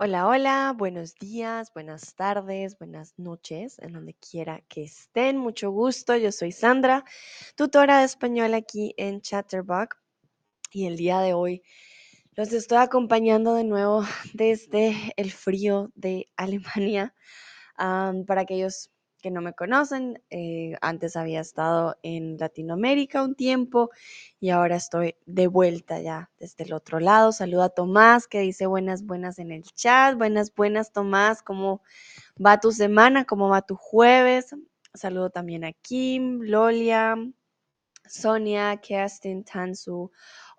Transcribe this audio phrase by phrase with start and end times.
[0.00, 5.36] Hola, hola, buenos días, buenas tardes, buenas noches, en donde quiera que estén.
[5.36, 7.04] Mucho gusto, yo soy Sandra,
[7.56, 9.96] tutora de español aquí en Chatterbox
[10.70, 11.64] y el día de hoy
[12.36, 17.12] los estoy acompañando de nuevo desde el frío de Alemania.
[17.76, 23.90] para aquellos que no me conocen, eh, antes había estado en Latinoamérica un tiempo
[24.40, 27.32] y ahora estoy de vuelta ya desde el otro lado.
[27.32, 30.16] Saluda a Tomás que dice buenas, buenas en el chat.
[30.16, 31.82] Buenas, buenas Tomás, ¿cómo
[32.44, 33.24] va tu semana?
[33.24, 34.54] ¿Cómo va tu jueves?
[34.94, 37.16] Saludo también a Kim, Lolia,
[38.06, 40.10] Sonia, Kerstin, Tansu,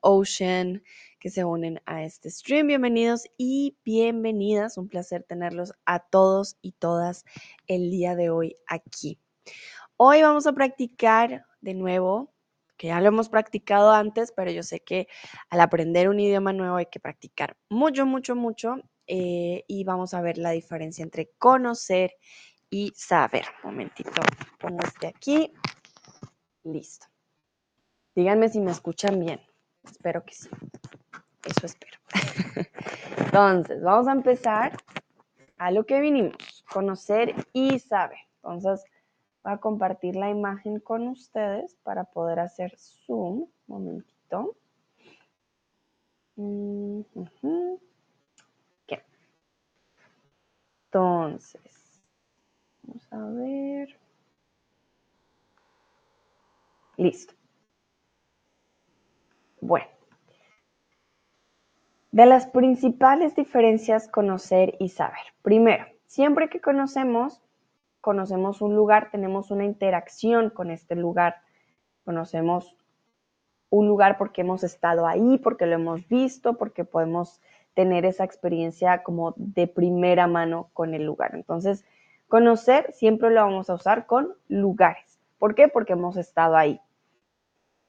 [0.02, 0.84] Ocean,
[1.20, 2.68] que se unen a este stream.
[2.68, 4.78] Bienvenidos y bienvenidas.
[4.78, 7.26] Un placer tenerlos a todos y todas
[7.68, 9.20] el día de hoy aquí.
[9.98, 12.34] Hoy vamos a practicar de nuevo,
[12.78, 15.10] que ya lo hemos practicado antes, pero yo sé que
[15.50, 18.78] al aprender un idioma nuevo hay que practicar mucho, mucho, mucho.
[19.06, 22.14] Eh, y vamos a ver la diferencia entre conocer
[22.70, 23.44] y saber.
[23.64, 24.22] Un momentito,
[24.58, 25.52] pongo este aquí.
[26.64, 27.08] Listo.
[28.16, 29.42] Díganme si me escuchan bien.
[29.84, 30.50] Espero que sí.
[31.46, 31.98] Eso espero.
[33.18, 34.78] Entonces, vamos a empezar
[35.58, 38.20] a lo que vinimos, conocer y saber.
[38.36, 38.84] Entonces,
[39.44, 43.48] voy a compartir la imagen con ustedes para poder hacer zoom.
[43.68, 44.56] Un momentito.
[50.92, 52.02] Entonces,
[52.82, 54.00] vamos a ver.
[56.98, 57.34] Listo.
[59.62, 59.88] Bueno,
[62.12, 65.20] de las principales diferencias conocer y saber.
[65.42, 67.42] Primero, siempre que conocemos,
[68.02, 71.36] conocemos un lugar, tenemos una interacción con este lugar,
[72.06, 72.76] conocemos
[73.70, 77.42] un lugar porque hemos estado ahí, porque lo hemos visto, porque podemos
[77.76, 81.36] tener esa experiencia como de primera mano con el lugar.
[81.36, 81.86] Entonces,
[82.28, 85.20] conocer siempre lo vamos a usar con lugares.
[85.38, 85.68] ¿Por qué?
[85.68, 86.82] Porque hemos estado ahí.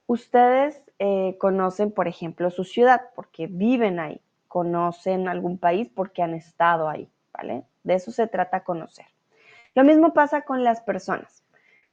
[0.07, 6.35] Ustedes eh, conocen, por ejemplo, su ciudad porque viven ahí, conocen algún país porque han
[6.35, 7.65] estado ahí, ¿vale?
[7.85, 9.07] De eso se trata conocer.
[9.75, 11.43] Lo mismo pasa con las personas.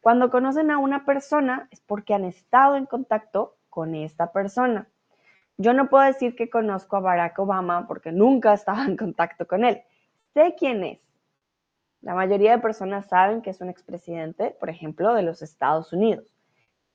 [0.01, 4.89] Cuando conocen a una persona es porque han estado en contacto con esta persona.
[5.55, 9.47] Yo no puedo decir que conozco a Barack Obama porque nunca he estado en contacto
[9.47, 9.83] con él.
[10.33, 10.99] Sé quién es.
[12.01, 16.36] La mayoría de personas saben que es un expresidente, por ejemplo, de los Estados Unidos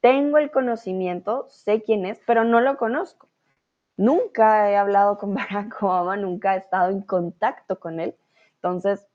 [0.03, 3.29] tengo el conocimiento, sé quién es, pero no lo conozco.
[3.97, 8.17] Nunca he hablado con Barack Obama, nunca he estado en contacto con él.
[8.57, 9.07] Entonces,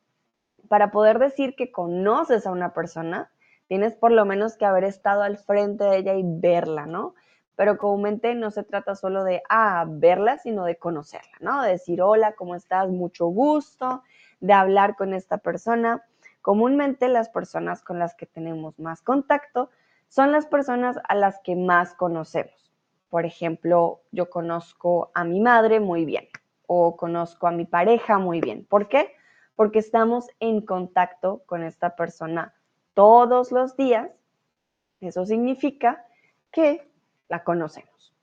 [0.70, 3.30] para poder decir que conoces a una persona,
[3.68, 7.16] tienes por lo menos que haber estado al frente de ella y verla, ¿no?
[7.58, 11.64] Pero comúnmente no se trata solo de, ah, verla, sino de conocerla, ¿no?
[11.64, 12.88] De decir, hola, ¿cómo estás?
[12.88, 14.04] Mucho gusto,
[14.40, 16.02] de hablar con esta persona.
[16.42, 19.70] Comúnmente las personas con las que tenemos más contacto
[20.08, 22.72] son las personas a las que más conocemos.
[23.10, 26.28] Por ejemplo, yo conozco a mi madre muy bien
[26.66, 28.66] o conozco a mi pareja muy bien.
[28.66, 29.14] ¿Por qué?
[29.56, 32.54] Porque estamos en contacto con esta persona
[32.94, 34.12] todos los días.
[35.00, 36.06] Eso significa
[36.52, 36.92] que
[37.30, 38.14] la conocemos.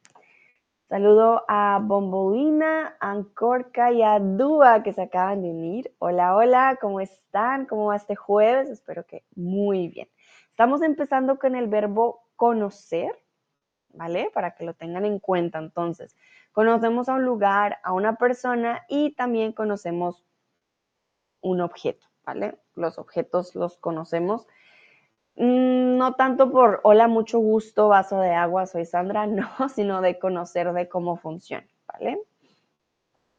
[0.88, 5.94] Saludo a Bombolina, a Ancorca y a Dúa que se acaban de unir.
[5.98, 7.66] Hola, hola, ¿cómo están?
[7.66, 8.68] ¿Cómo va este jueves?
[8.68, 10.08] Espero que muy bien.
[10.54, 13.10] Estamos empezando con el verbo conocer,
[13.88, 14.30] ¿vale?
[14.32, 15.58] Para que lo tengan en cuenta.
[15.58, 16.16] Entonces,
[16.52, 20.22] conocemos a un lugar, a una persona y también conocemos
[21.40, 22.56] un objeto, ¿vale?
[22.76, 24.46] Los objetos los conocemos.
[25.34, 30.20] Mm, no tanto por hola, mucho gusto, vaso de agua, soy Sandra, no, sino de
[30.20, 32.20] conocer de cómo funciona, ¿vale?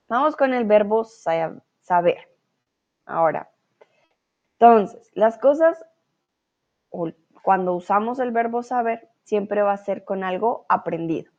[0.09, 2.30] Vamos con el verbo saber.
[3.06, 3.50] Ahora,
[4.59, 5.82] entonces, las cosas
[7.44, 11.31] cuando usamos el verbo saber, siempre va a ser con algo aprendido.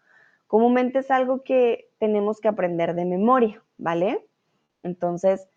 [0.47, 4.25] Comúnmente es algo que tenemos que aprender de memoria, ¿vale?
[4.83, 5.49] Entonces,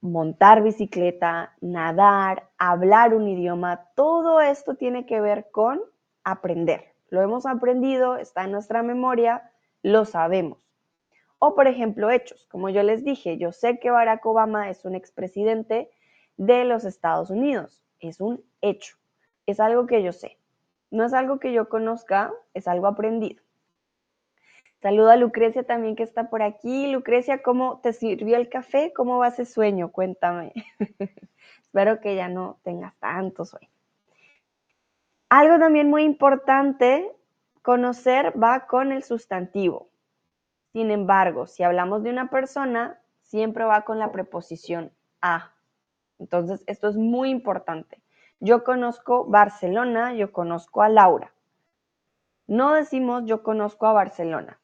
[0.00, 5.80] montar bicicleta, nadar, hablar un idioma, todo esto tiene que ver con
[6.22, 6.94] aprender.
[7.08, 9.50] Lo hemos aprendido, está en nuestra memoria,
[9.82, 10.70] lo sabemos.
[11.40, 12.46] O, por ejemplo, hechos.
[12.46, 15.90] Como yo les dije, yo sé que Barack Obama es un expresidente
[16.36, 18.96] de los Estados Unidos es un hecho,
[19.46, 20.38] es algo que yo sé.
[20.90, 23.42] No es algo que yo conozca, es algo aprendido.
[24.82, 26.90] Saluda a Lucrecia también que está por aquí.
[26.90, 28.92] Lucrecia, ¿cómo te sirvió el café?
[28.94, 29.92] ¿Cómo va ese sueño?
[29.92, 30.52] Cuéntame.
[31.62, 33.68] Espero que ya no tengas tanto sueño.
[35.28, 37.08] Algo también muy importante,
[37.62, 39.90] conocer va con el sustantivo.
[40.72, 45.52] Sin embargo, si hablamos de una persona, siempre va con la preposición a.
[46.18, 48.02] Entonces, esto es muy importante.
[48.40, 51.32] Yo conozco Barcelona, yo conozco a Laura.
[52.46, 54.58] No decimos yo conozco a Barcelona.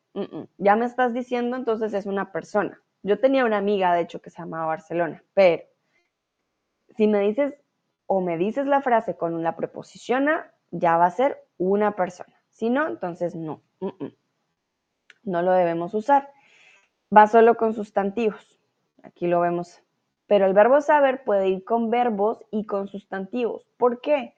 [0.57, 2.81] Ya me estás diciendo, entonces es una persona.
[3.03, 5.63] Yo tenía una amiga, de hecho, que se llamaba Barcelona, pero
[6.97, 7.55] si me dices
[8.07, 12.35] o me dices la frase con la preposición a, ya va a ser una persona.
[12.49, 13.63] Si no, entonces no.
[15.23, 16.33] No lo debemos usar.
[17.15, 18.59] Va solo con sustantivos.
[19.03, 19.83] Aquí lo vemos.
[20.27, 23.67] Pero el verbo saber puede ir con verbos y con sustantivos.
[23.77, 24.35] ¿Por qué?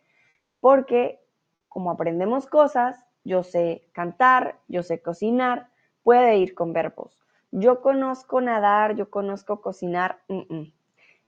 [0.61, 1.21] Porque
[1.69, 5.69] como aprendemos cosas, yo sé cantar, yo sé cocinar,
[6.03, 7.23] puede ir con verbos.
[7.51, 10.21] Yo conozco nadar, yo conozco cocinar.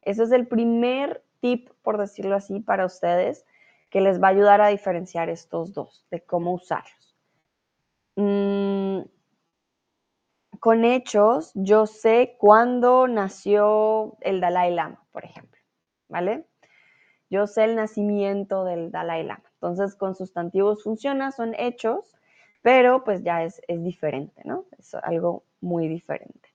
[0.02, 3.44] Eso es el primer tip, por decirlo así, para ustedes,
[3.90, 7.16] que les va a ayudar a diferenciar estos dos, de cómo usarlos.
[8.16, 8.89] Mm,
[10.60, 15.58] con hechos, yo sé cuándo nació el Dalai Lama, por ejemplo,
[16.08, 16.46] ¿vale?
[17.30, 19.50] Yo sé el nacimiento del Dalai Lama.
[19.54, 22.14] Entonces, con sustantivos funciona, son hechos,
[22.62, 24.66] pero pues ya es, es diferente, ¿no?
[24.78, 26.50] Es algo muy diferente.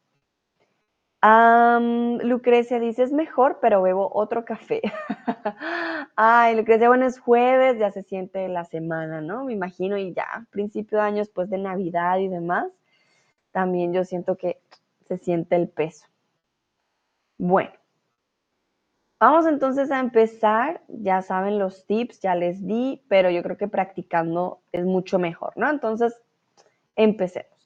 [2.23, 4.81] Lucrecia dice, es mejor, pero bebo otro café.
[6.15, 9.45] Ay, Lucrecia, bueno, es jueves, ya se siente la semana, ¿no?
[9.45, 12.67] Me imagino, y ya, principio de año, después de Navidad y demás,
[13.55, 14.59] también yo siento que
[15.07, 16.05] se siente el peso.
[17.37, 17.71] Bueno,
[19.17, 20.81] vamos entonces a empezar.
[20.89, 25.53] Ya saben los tips, ya les di, pero yo creo que practicando es mucho mejor,
[25.55, 25.69] ¿no?
[25.69, 26.21] Entonces,
[26.97, 27.65] empecemos.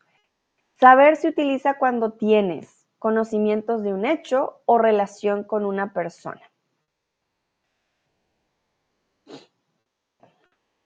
[0.80, 6.49] Saber se utiliza cuando tienes conocimientos de un hecho o relación con una persona.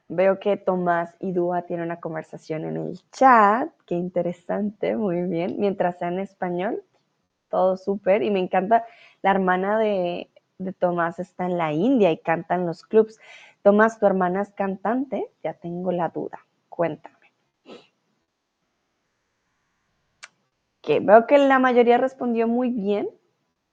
[0.07, 3.69] Veo que Tomás y Dúa tienen una conversación en el chat.
[3.85, 5.55] Qué interesante, muy bien.
[5.59, 6.83] Mientras sea en español,
[7.49, 8.23] todo súper.
[8.23, 8.85] Y me encanta,
[9.21, 10.29] la hermana de,
[10.59, 13.19] de Tomás está en la India y canta en los clubs.
[13.63, 15.27] Tomás, ¿tu hermana es cantante?
[15.43, 16.39] Ya tengo la duda.
[16.69, 17.23] Cuéntame.
[20.83, 23.09] que veo que la mayoría respondió muy bien.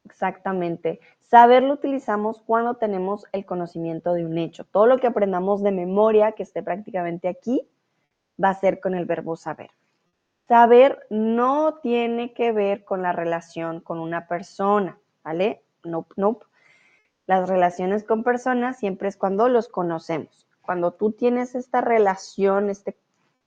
[0.05, 1.01] Exactamente.
[1.31, 4.65] Saber lo utilizamos cuando tenemos el conocimiento de un hecho.
[4.65, 7.69] Todo lo que aprendamos de memoria, que esté prácticamente aquí,
[8.43, 9.71] va a ser con el verbo saber.
[10.49, 15.63] Saber no tiene que ver con la relación con una persona, ¿vale?
[15.85, 16.41] No, no.
[17.27, 20.49] Las relaciones con personas siempre es cuando los conocemos.
[20.63, 22.99] Cuando tú tienes esta relación, este,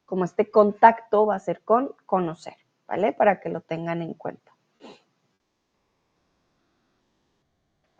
[0.05, 2.55] como este contacto, va a ser con conocer.
[2.87, 3.11] ¿vale?
[3.11, 4.52] Para que lo tengan en cuenta.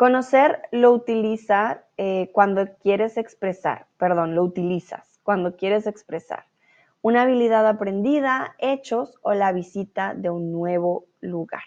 [0.03, 6.43] Conocer lo utiliza eh, cuando quieres expresar, perdón, lo utilizas cuando quieres expresar
[7.01, 11.63] una habilidad aprendida, hechos o la visita de un nuevo lugar.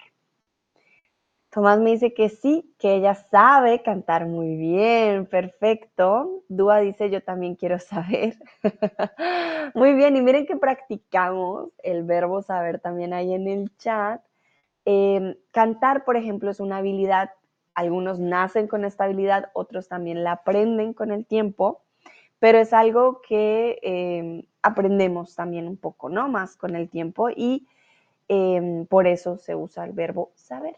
[1.49, 6.43] Tomás me dice que sí, que ella sabe cantar muy bien, perfecto.
[6.51, 8.37] Dúa dice, yo también quiero saber.
[9.75, 14.21] muy bien, y miren que practicamos el verbo saber también ahí en el chat.
[14.85, 17.31] Em, cantar, por ejemplo, es una habilidad.
[17.77, 21.83] Algunos nacen con esta habilidad, otros también la aprenden con el tiempo,
[22.39, 26.29] pero es algo que em, aprendemos también un poco, ¿no?
[26.29, 27.69] Más con el tiempo y
[28.29, 30.77] em, por eso se usa el verbo saber.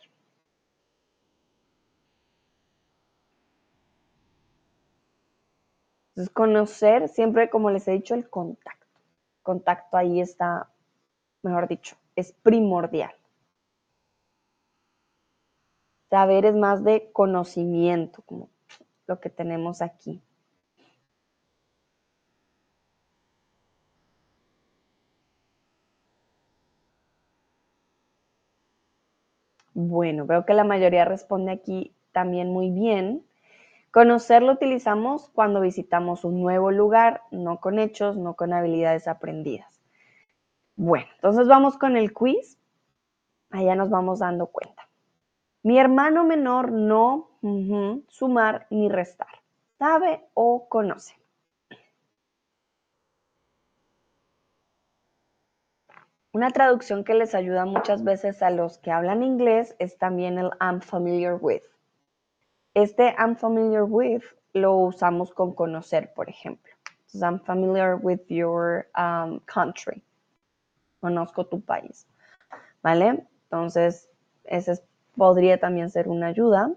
[6.11, 8.87] Entonces, conocer siempre, como les he dicho, el contacto.
[9.43, 10.69] contacto ahí está,
[11.43, 13.18] mejor dicho, es primordial.
[16.11, 18.49] Saber es más de conocimiento, como
[19.07, 20.23] lo que tenemos aquí.
[29.75, 33.25] Bueno, veo que la mayoría responde aquí también muy bien.
[33.93, 39.81] Conocer lo utilizamos cuando visitamos un nuevo lugar, no con hechos, no con habilidades aprendidas.
[40.75, 42.59] Bueno, entonces vamos con el quiz.
[43.51, 44.88] Allá nos vamos dando cuenta.
[45.63, 47.31] Mi hermano menor no
[48.09, 49.29] sumar ni restar.
[49.79, 51.19] ¿Sabe o conoce?
[56.33, 60.51] Una traducción que les ayuda muchas veces a los que hablan inglés es también el
[60.61, 61.63] I'm familiar with.
[62.75, 64.23] Este I'm familiar with
[64.53, 66.73] lo usamos con conocer, por ejemplo.
[67.15, 70.03] I'm familiar with your um, country.
[71.01, 72.07] Conozco tu país.
[72.83, 73.27] ¿Vale?
[73.45, 74.09] Entonces,
[74.45, 74.81] ese
[75.19, 76.73] podría también ser una ayuda.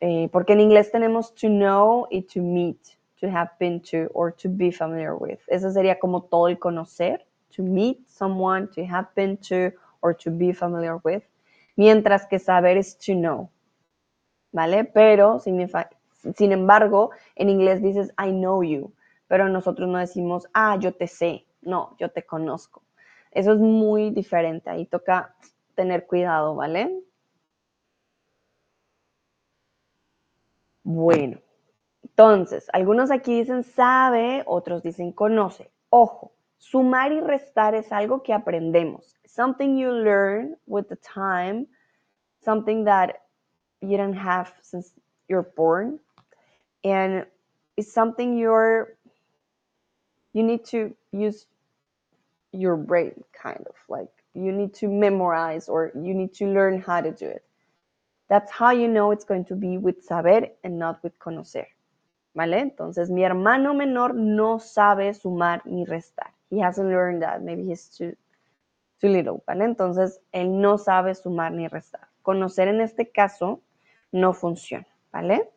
[0.00, 2.78] Eh, porque en inglés tenemos to know y to meet,
[3.20, 5.38] to have been to or to be familiar with.
[5.46, 10.30] Eso sería como todo el conocer, to meet someone, to have been to or to
[10.30, 11.22] be familiar with.
[11.78, 13.48] mientras que saber es to know,
[14.50, 14.84] ¿vale?
[14.84, 18.92] Pero, sin embargo, en inglés dices I know you,
[19.28, 22.82] pero nosotros no decimos, ah, yo te sé, no, yo te conozco.
[23.30, 25.36] Eso es muy diferente, ahí toca
[25.76, 27.00] tener cuidado, ¿vale?
[30.90, 31.38] Bueno,
[32.02, 35.70] entonces, algunos aquí dicen sabe, otros dicen conoce.
[35.90, 39.14] Ojo, sumar y restar es algo que aprendemos.
[39.26, 41.66] Something you learn with the time,
[42.42, 43.16] something that
[43.82, 44.94] you don't have since
[45.28, 46.00] you're born,
[46.82, 47.26] and
[47.76, 48.96] it's something you're
[50.32, 51.46] you need to use
[52.52, 57.02] your brain kind of like you need to memorize or you need to learn how
[57.02, 57.44] to do it.
[58.28, 61.66] That's how you know it's going to be with saber and not with conocer.
[62.34, 62.60] ¿Vale?
[62.60, 66.30] Entonces, mi hermano menor no sabe sumar ni restar.
[66.50, 67.42] He hasn't learned that.
[67.42, 68.14] Maybe he's too,
[69.00, 69.42] too little.
[69.46, 69.64] ¿Vale?
[69.64, 72.08] Entonces, él no sabe sumar ni restar.
[72.22, 73.60] Conocer en este caso
[74.12, 74.86] no funciona.
[75.10, 75.48] ¿Vale?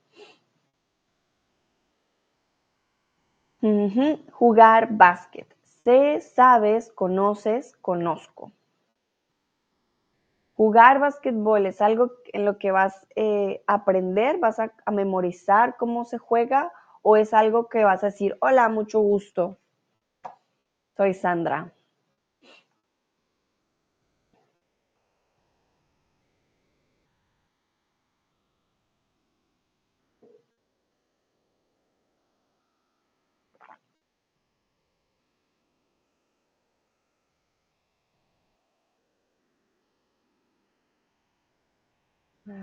[4.32, 5.46] Jugar básquet.
[5.84, 8.52] Sé, sabes, conoces, conozco.
[10.62, 15.76] Jugar básquetbol es algo en lo que vas eh, a aprender, vas a, a, memorizar
[15.76, 19.58] cómo se juega o es algo que vas a decir, hola, mucho gusto,
[20.96, 21.74] soy Sandra.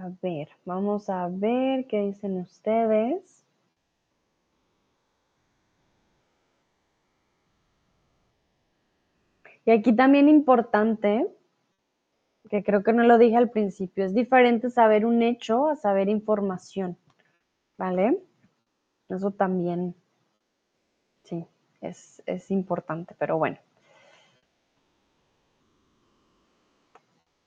[0.08, 3.44] Ver, vamos a ver qué dicen ustedes.
[9.66, 11.26] Y aquí también importante,
[12.48, 16.08] que creo que no lo dije al principio, es diferente saber un hecho a saber
[16.08, 16.96] información,
[17.76, 18.18] ¿vale?
[19.10, 19.94] Eso también,
[21.24, 21.46] sí,
[21.82, 23.58] es importante, pero bueno.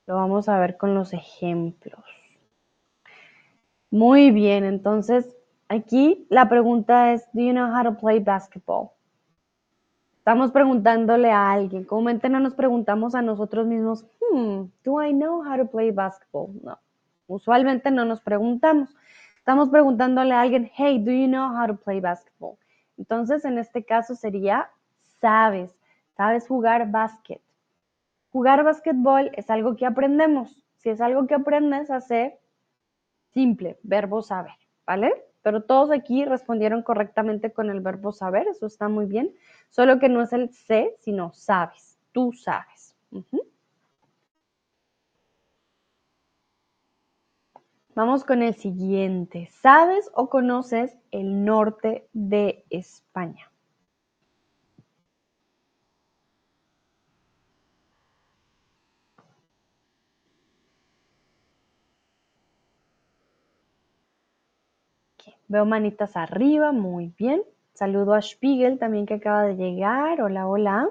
[0.06, 2.21] Lo vamos a ver con los ejemplos.
[3.92, 5.36] Muy bien, entonces
[5.68, 8.92] aquí la pregunta es, ¿Do you know how to play basketball?
[10.18, 11.84] Estamos preguntándole a alguien.
[11.84, 16.52] Comúnmente no nos preguntamos a nosotros mismos, hmm, ¿do I know how to play basketball?
[16.64, 16.80] No,
[17.28, 18.96] usualmente no nos preguntamos.
[19.36, 22.56] Estamos preguntándole a alguien, hey, ¿do you know how to play basketball?
[22.98, 24.70] Entonces, en este caso sería,
[25.20, 25.76] sabes,
[26.16, 27.42] sabes jugar básquet.
[28.32, 30.64] Jugar básquetbol es algo que aprendemos.
[30.78, 32.40] Si es algo que aprendes a hacer,
[33.34, 34.54] Simple, verbo saber,
[34.86, 35.12] ¿vale?
[35.42, 39.34] Pero todos aquí respondieron correctamente con el verbo saber, eso está muy bien.
[39.70, 42.96] Solo que no es el sé, sino sabes, tú sabes.
[47.94, 49.50] Vamos con el siguiente.
[49.62, 53.51] ¿Sabes o conoces el norte de España?
[65.52, 67.44] Veo manitas arriba, muy bien.
[67.74, 70.22] Saludo a Spiegel también que acaba de llegar.
[70.22, 70.90] Hola, hola.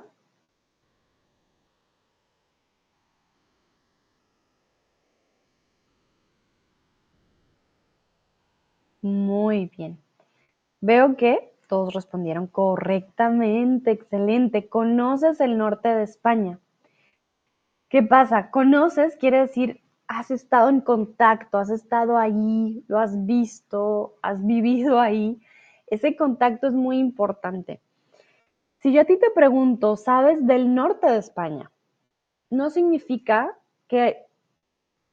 [9.02, 9.98] Muy bien.
[10.80, 14.68] Veo que todos respondieron correctamente, excelente.
[14.68, 16.58] ¿Conoces el norte de España?
[17.88, 18.50] ¿Qué pasa?
[18.50, 19.79] Conoces quiere decir
[20.10, 25.40] has estado en contacto, has estado ahí, lo has visto, has vivido ahí,
[25.86, 27.80] ese contacto es muy importante.
[28.80, 31.70] Si yo a ti te pregunto, ¿sabes del norte de España?
[32.50, 34.26] No significa que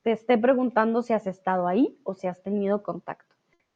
[0.01, 3.36] te esté preguntando si has estado ahí o si has tenido contacto.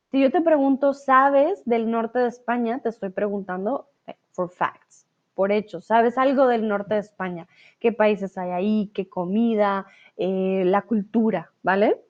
[0.10, 2.80] Si yo te pregunto, ¿sabes del norte de España?
[2.80, 5.82] Te estoy preguntando eh, for facts por hecho.
[5.82, 7.48] ¿Sabes algo del norte de España?
[7.80, 8.92] ¿Qué países hay ahí?
[8.94, 9.86] ¿Qué comida?
[10.18, 12.02] Eh, la cultura, ¿vale?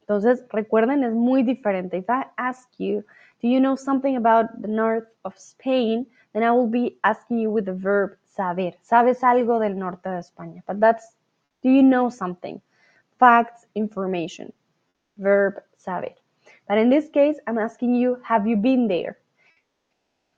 [0.00, 1.98] Entonces, recuerden, es muy diferente.
[1.98, 3.04] If I ask you,
[3.42, 6.06] do you know something about the north of Spain?
[6.32, 8.74] Then I will be asking you with the verb saber.
[8.82, 10.62] ¿Sabes algo del norte de España?
[10.66, 11.16] But that's,
[11.62, 12.60] do you know something?
[13.18, 14.52] Facts, information.
[15.16, 16.14] Verb saber.
[16.68, 19.18] But in this case, I'm asking you, have you been there?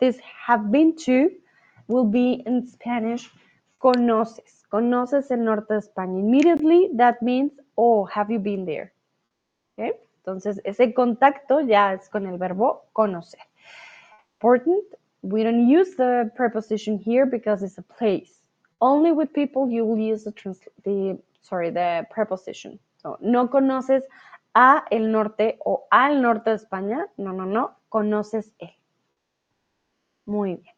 [0.01, 1.31] This have been to
[1.93, 3.31] will be in Spanish,
[3.79, 4.63] conoces.
[4.71, 6.21] Conoces el norte de España.
[6.21, 8.93] Immediately, that means, oh, have you been there?
[9.79, 9.93] Okay?
[10.25, 13.41] Entonces, ese contacto ya es con el verbo conocer.
[14.41, 14.85] Important,
[15.23, 18.43] we don't use the preposition here because it's a place.
[18.81, 20.33] Only with people you will use the,
[20.85, 22.79] the sorry, the preposition.
[23.05, 24.03] No, no conoces
[24.55, 27.07] a el norte o al norte de España.
[27.17, 27.73] No, no, no.
[27.89, 28.71] Conoces él.
[30.27, 30.75] Muy bien.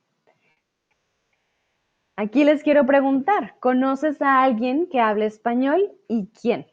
[2.17, 6.65] Aquí les quiero preguntar, ¿conoces a alguien que hable español y quién?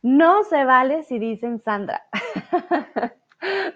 [0.00, 2.02] No se vale si dicen Sandra.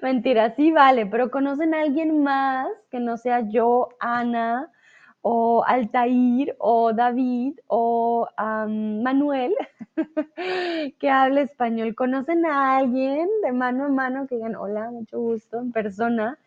[0.03, 4.73] Mentira, sí vale, pero ¿conocen a alguien más que no sea yo, Ana,
[5.21, 9.55] o Altair, o David, o Manuel,
[10.99, 11.95] que hable español?
[11.95, 16.39] ¿Conocen a alguien de mano a mano que digan, hola, mucho gusto, en persona,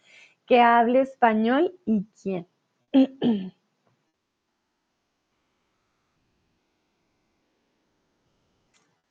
[0.47, 2.47] que hable español y quién?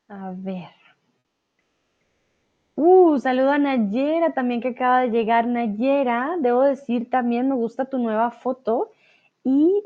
[0.09, 0.69] A ver.
[2.77, 5.47] Uh, saludo a Nayera también que acaba de llegar.
[5.47, 8.93] Nayera, debo decir también, me gusta tu nueva foto
[9.45, 9.83] y,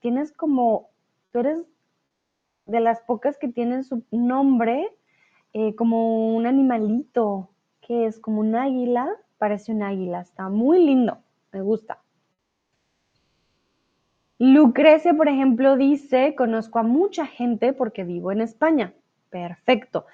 [0.00, 0.90] tienes como,
[1.32, 1.64] tú eres
[2.66, 4.88] de las pocas que tienen su nombre
[5.52, 9.08] eh, como un animalito, que es como un águila,
[9.38, 11.18] parece un águila, está muy lindo,
[11.52, 12.03] me gusta.
[14.52, 18.92] Lucrecia, por ejemplo, dice, conozco a mucha gente porque vivo en España.
[19.30, 20.04] Perfecto.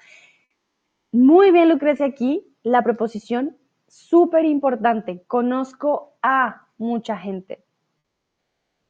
[1.11, 3.57] Muy bien, Lucrecia, aquí la preposición
[3.89, 5.21] súper importante.
[5.27, 7.61] Conozco a mucha gente.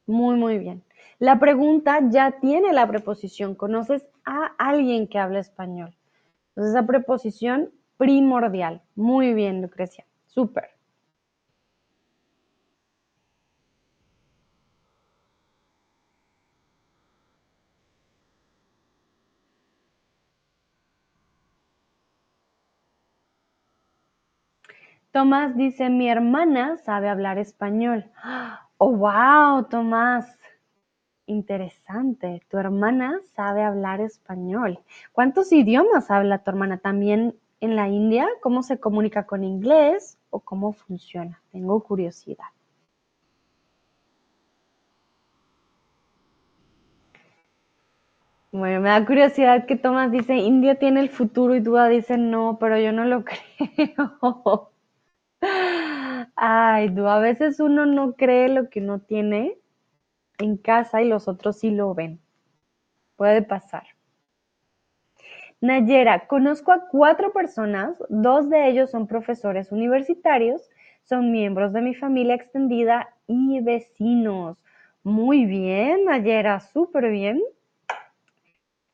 [0.05, 0.83] Muy, muy bien.
[1.17, 3.55] La pregunta ya tiene la preposición.
[3.55, 5.95] ¿Conoces a alguien que habla español?
[6.49, 8.83] Entonces, esa preposición primordial.
[8.93, 10.05] Muy bien, Lucrecia.
[10.27, 10.69] Súper.
[25.11, 28.05] Tomás dice, mi hermana sabe hablar español.
[28.83, 30.39] Oh, wow, Tomás.
[31.27, 32.41] Interesante.
[32.49, 34.79] Tu hermana sabe hablar español.
[35.11, 36.79] ¿Cuántos idiomas habla tu hermana?
[36.79, 38.27] ¿También en la India?
[38.41, 41.39] ¿Cómo se comunica con inglés o cómo funciona?
[41.51, 42.47] Tengo curiosidad.
[48.51, 52.57] Bueno, me da curiosidad que Tomás dice, India tiene el futuro y Duda dice, no,
[52.59, 54.71] pero yo no lo creo.
[56.35, 59.57] Ay, a veces uno no cree lo que uno tiene
[60.37, 62.19] en casa y los otros sí lo ven.
[63.15, 63.83] Puede pasar.
[65.61, 70.69] Nayera, conozco a cuatro personas, dos de ellos son profesores universitarios,
[71.03, 74.63] son miembros de mi familia extendida y vecinos.
[75.03, 77.41] Muy bien, Nayera, súper bien.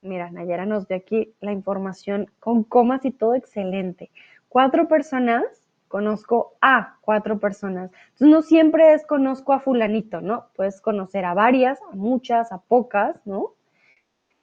[0.02, 4.12] Mira, Nayera nos dio aquí la información con comas y todo excelente.
[4.50, 5.57] Cuatro personas
[5.88, 7.92] conozco a cuatro personas.
[8.10, 10.48] Entonces no siempre es conozco a fulanito, ¿no?
[10.56, 13.54] Puedes conocer a varias, a muchas, a pocas, ¿no?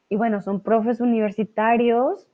[0.08, 2.26] Y bueno, son profes universitarios,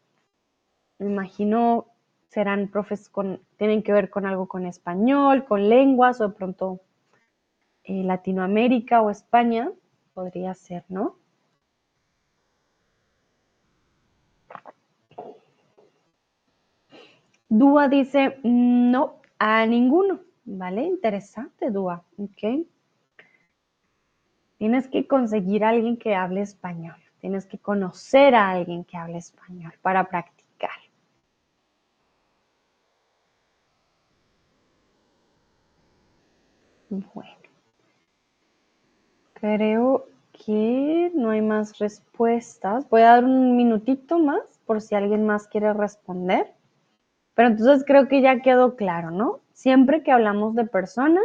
[0.98, 1.86] me imagino
[2.28, 6.80] serán profes con, tienen que ver con algo con español, con lenguas o de pronto
[7.84, 9.70] eh, Latinoamérica o España,
[10.14, 11.16] podría ser, ¿no?
[17.50, 20.20] Dúa dice, no, a ninguno.
[20.44, 20.84] ¿Vale?
[20.84, 22.04] Interesante, Dúa.
[22.16, 22.66] Ok.
[24.58, 26.96] Tienes que conseguir a alguien que hable español.
[27.20, 30.70] Tienes que conocer a alguien que hable español para practicar.
[36.88, 37.30] Bueno.
[39.34, 42.88] Creo que no hay más respuestas.
[42.88, 46.59] Voy a dar un minutito más por si alguien más quiere responder.
[47.34, 49.40] Pero entonces creo que ya quedó claro, ¿no?
[49.52, 51.24] Siempre que hablamos de personas,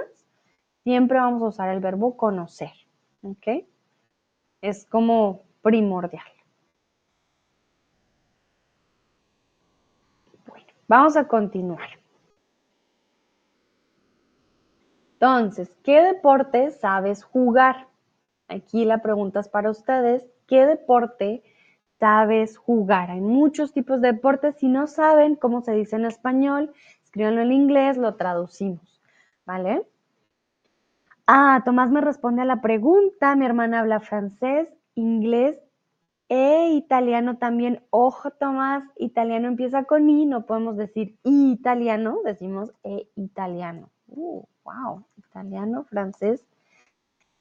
[0.84, 2.72] siempre vamos a usar el verbo conocer,
[3.24, 3.66] ¿ok?
[4.62, 6.24] Es como primordial.
[10.46, 11.90] Bueno, vamos a continuar.
[15.14, 17.88] Entonces, ¿qué deporte sabes jugar?
[18.48, 20.26] Aquí la pregunta es para ustedes.
[20.46, 21.42] ¿Qué deporte
[22.00, 23.12] sabes jugar.
[23.12, 24.56] Hay muchos tipos de deportes.
[24.58, 29.02] Si no saben cómo se dice en español, escríbanlo en inglés, lo traducimos.
[29.46, 29.88] ¿Vale?
[31.28, 33.36] Ah, Tomás me responde a la pregunta.
[33.36, 35.58] Mi hermana habla francés, inglés
[36.30, 37.84] e italiano también.
[37.90, 43.90] Ojo, Tomás, italiano empieza con I, no podemos decir italiano, decimos e italiano.
[44.08, 46.46] Uh, wow, italiano, francés,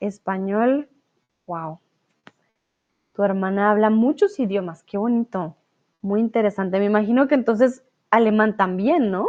[0.01, 0.89] español,
[1.47, 1.79] wow.
[3.15, 5.57] Tu hermana habla muchos idiomas, qué bonito,
[6.03, 6.81] muy interesante.
[6.81, 9.29] Me imagino que entonces alemán también, ¿no?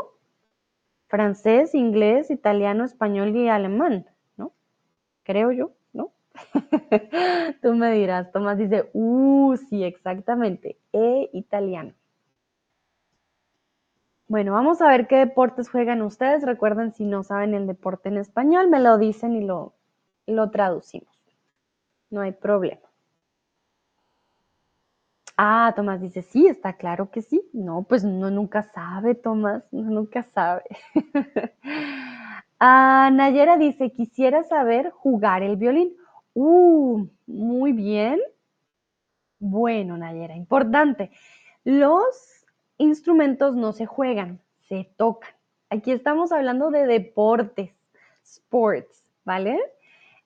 [1.08, 4.54] Francés, inglés, italiano, español y alemán, ¿no?
[5.24, 6.12] Creo yo, ¿no?
[7.62, 11.94] Tú me dirás, Tomás dice, uh, sí, exactamente, e italiano.
[14.28, 16.44] Bueno, vamos a ver qué deportes juegan ustedes.
[16.44, 19.76] Recuerden, si no saben el deporte en español, me lo dicen y lo,
[20.26, 21.16] lo traducimos.
[22.10, 22.85] No hay problema.
[25.38, 27.42] Ah, Tomás dice, sí, está claro que sí.
[27.54, 30.64] No, pues no nunca sabe, Tomás, nunca sabe.
[32.60, 35.96] ah, Nayera dice, quisiera saber jugar el violín.
[36.34, 38.20] Uh, muy bien.
[39.40, 41.12] Bueno, Nayera, importante.
[41.66, 42.46] Los
[42.78, 45.32] instrumentos no se juegan, se tocan.
[45.70, 47.72] Aquí estamos hablando de deportes,
[48.24, 49.60] sports, ¿vale?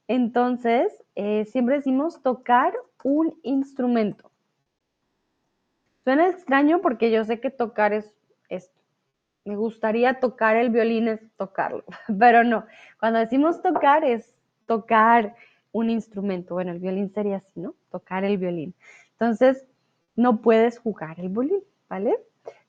[0.08, 4.29] Entonces, eh, siempre decimos tocar un instrumento.
[6.04, 8.16] Suena extraño porque yo sé que tocar es
[8.50, 8.80] esto.
[9.46, 11.84] Me gustaría tocar el violín, es tocarlo,
[12.20, 12.66] pero no.
[13.00, 14.36] Cuando decimos tocar es
[14.66, 15.36] tocar
[15.72, 16.56] un instrumento.
[16.56, 17.76] Bueno, el violín sería así, ¿no?
[17.92, 18.74] Tocar el violín.
[19.12, 19.66] Entonces,
[20.16, 22.18] no puedes jugar el violín, ¿vale?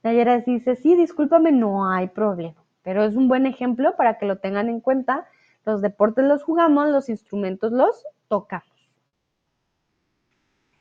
[0.02, 2.62] Nayera dice, sí, discúlpame, no hay problema.
[2.82, 5.26] Pero es un buen ejemplo para que lo tengan en cuenta.
[5.64, 8.66] Los deportes los jugamos, los instrumentos los tocamos.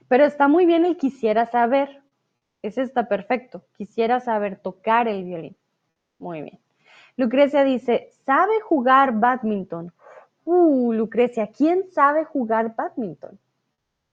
[0.07, 2.01] Pero está muy bien el quisiera saber.
[2.61, 3.63] Ese está perfecto.
[3.77, 5.55] Quisiera saber tocar el violín.
[6.17, 6.59] Muy bien.
[7.15, 9.93] Lucrecia dice, ¿sabe jugar badminton?
[10.45, 13.39] Uh, Lucrecia, ¿quién sabe jugar badminton?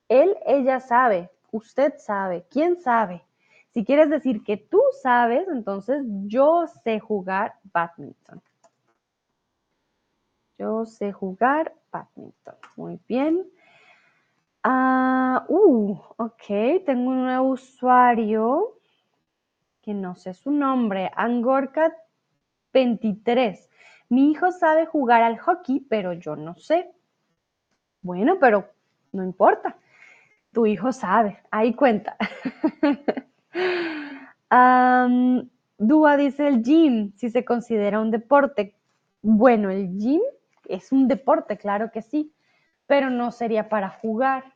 [0.09, 3.23] Él, ella sabe, usted sabe, ¿quién sabe?
[3.71, 8.41] Si quieres decir que tú sabes, entonces yo sé jugar badminton.
[10.59, 12.55] Yo sé jugar badminton.
[12.77, 13.47] Muy bien.
[14.69, 18.75] Ah, uh, ok, tengo un nuevo usuario
[19.81, 21.97] que no sé su nombre, Angorca
[22.73, 23.71] 23.
[24.09, 26.91] Mi hijo sabe jugar al hockey, pero yo no sé.
[28.03, 28.69] Bueno, pero
[29.13, 29.77] no importa.
[30.53, 32.17] Tu hijo sabe, ahí cuenta.
[35.79, 38.75] Dúa dice el gym, si se considera un deporte.
[39.23, 40.23] Bueno, el gym
[40.65, 42.35] es un deporte, claro que sí,
[42.89, 44.56] pero no sería para jugar.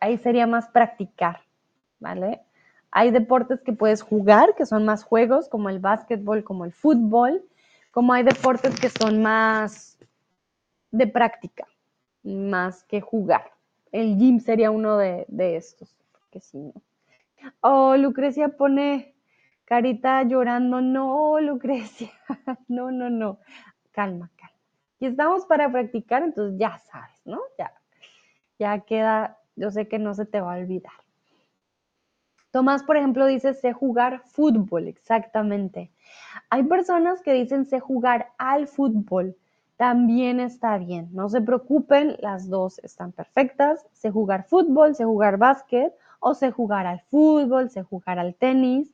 [0.00, 1.40] Ahí sería más practicar,
[2.00, 2.42] ¿vale?
[2.90, 7.44] Hay deportes que puedes jugar, que son más juegos, como el básquetbol, como el fútbol,
[7.90, 9.98] como hay deportes que son más
[10.90, 11.66] de práctica,
[12.22, 13.52] más que jugar.
[13.92, 15.94] El gym sería uno de, estos,
[16.30, 16.72] que sí, ¿no?
[17.60, 19.14] Oh, Lucrecia pone
[19.64, 20.80] carita llorando.
[20.80, 22.10] No, Lucrecia,
[22.68, 23.38] no, no, no.
[23.92, 24.56] Calma, calma.
[25.00, 27.40] Y estamos para practicar, entonces ya sabes, ¿no?
[27.58, 27.72] Ya,
[28.58, 30.92] ya queda, yo sé que no se te va a olvidar.
[32.50, 35.90] Tomás, por ejemplo, dice sé jugar fútbol, exactamente.
[36.50, 39.36] Hay personas que dicen sé jugar al fútbol.
[39.76, 43.86] También está bien, no se preocupen, las dos están perfectas.
[43.92, 48.90] Sé jugar fútbol, sé jugar básquet o sé jugar al fútbol, sé jugar al tenis.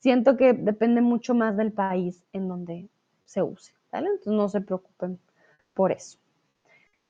[0.00, 2.88] Siento que depende mucho más del país en donde
[3.24, 4.08] se use, ¿vale?
[4.08, 5.18] Entonces no se preocupen
[5.72, 6.18] por eso.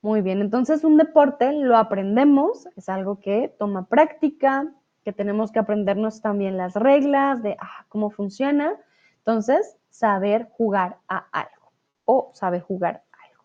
[0.04, 4.70] Muy bien, entonces un deporte lo aprendemos, es algo que toma práctica,
[5.02, 8.74] que tenemos que aprendernos también las reglas de ah, cómo funciona.
[9.20, 11.72] Entonces, saber jugar a algo
[12.04, 13.44] o saber jugar algo.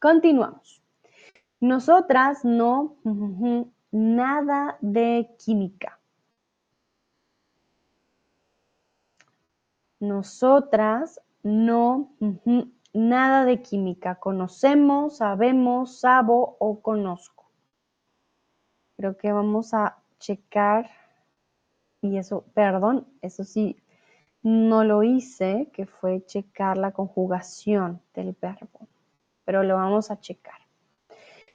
[0.00, 0.82] Continuamos.
[1.60, 2.96] Nosotras no,
[3.92, 6.00] nada de química.
[10.00, 12.10] Nosotras no,
[12.92, 14.16] nada de química.
[14.16, 17.50] Conocemos, sabemos, sabo o conozco.
[18.96, 20.90] Creo que vamos a checar,
[22.00, 23.76] y eso, perdón, eso sí,
[24.42, 28.88] no lo hice, que fue checar la conjugación del verbo,
[29.44, 30.60] pero lo vamos a checar.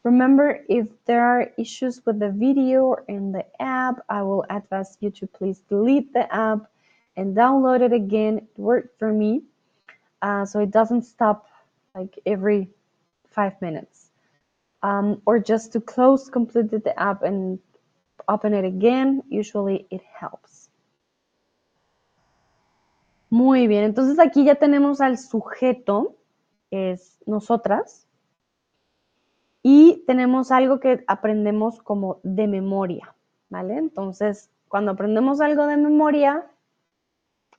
[0.03, 4.97] Remember, if there are issues with the video or in the app, I will advise
[5.01, 6.69] you to please delete the app
[7.17, 8.37] and download it again.
[8.37, 9.43] It worked for me,
[10.21, 11.47] uh, so it doesn't stop
[11.95, 12.69] like every
[13.29, 14.11] five minutes.
[14.83, 17.59] Um, or just to close completely the app and
[18.27, 19.23] open it again.
[19.29, 20.69] Usually it helps.
[23.29, 26.15] Muy bien, entonces aquí ya tenemos al sujeto,
[26.71, 28.07] es nosotras,
[29.61, 33.13] y tenemos algo que aprendemos como de memoria,
[33.49, 33.77] ¿vale?
[33.77, 36.49] Entonces, cuando aprendemos algo de memoria,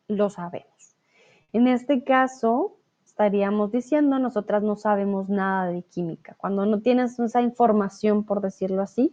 [0.09, 0.97] lo sabemos.
[1.53, 6.35] En este caso, estaríamos diciendo, nosotras no sabemos nada de química.
[6.39, 9.13] Cuando no tienes esa información, por decirlo así,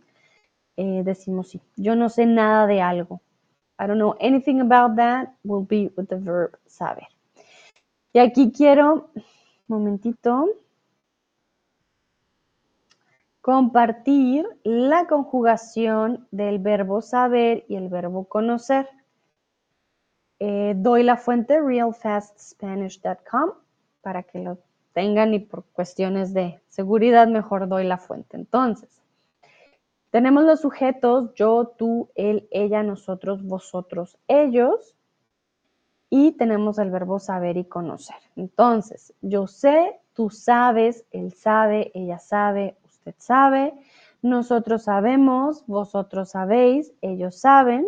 [0.77, 1.61] eh, decimos sí.
[1.75, 3.21] Yo no sé nada de algo.
[3.79, 7.07] I don't know anything about that will be with the verb saber.
[8.13, 9.09] Y aquí quiero,
[9.67, 10.47] momentito,
[13.41, 18.87] compartir la conjugación del verbo saber y el verbo conocer.
[20.39, 23.51] Eh, doy la fuente realfastspanish.com
[24.01, 24.57] para que lo
[24.93, 28.37] tengan y por cuestiones de seguridad mejor doy la fuente.
[28.37, 29.01] Entonces,
[30.11, 34.95] tenemos los sujetos yo, tú, él, ella, nosotros, vosotros, ellos
[36.09, 38.15] y tenemos el verbo saber y conocer.
[38.35, 43.73] Entonces, yo sé, tú sabes, él sabe, ella sabe, usted sabe,
[44.21, 47.87] nosotros sabemos, vosotros sabéis, ellos saben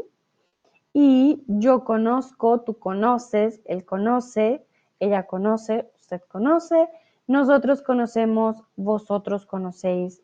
[0.93, 4.65] y yo conozco, tú conoces, él conoce,
[4.99, 6.89] ella conoce, usted conoce,
[7.27, 10.23] nosotros conocemos, vosotros conocéis,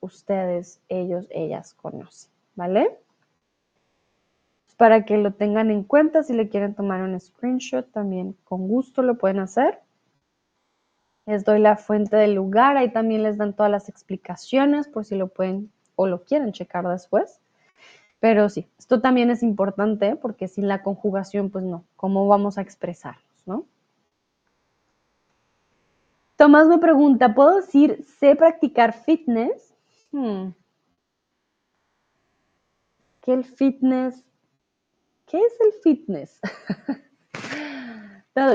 [0.00, 2.98] ustedes, ellos, ellas conocen, ¿vale?
[4.76, 9.02] Para que lo tengan en cuenta, si le quieren tomar un screenshot, también con gusto
[9.02, 9.80] lo pueden hacer.
[11.26, 15.16] Les doy la fuente del lugar, ahí también les dan todas las explicaciones por si
[15.16, 17.40] lo pueden o lo quieren checar después.
[18.20, 22.62] Pero sí, esto también es importante porque sin la conjugación, pues no, ¿cómo vamos a
[22.62, 23.66] expresarnos, no?
[26.36, 29.74] Tomás me pregunta, ¿puedo decir sé practicar fitness?
[30.12, 30.50] Hmm.
[33.20, 34.24] ¿Qué el fitness?
[35.26, 36.40] ¿Qué es el fitness?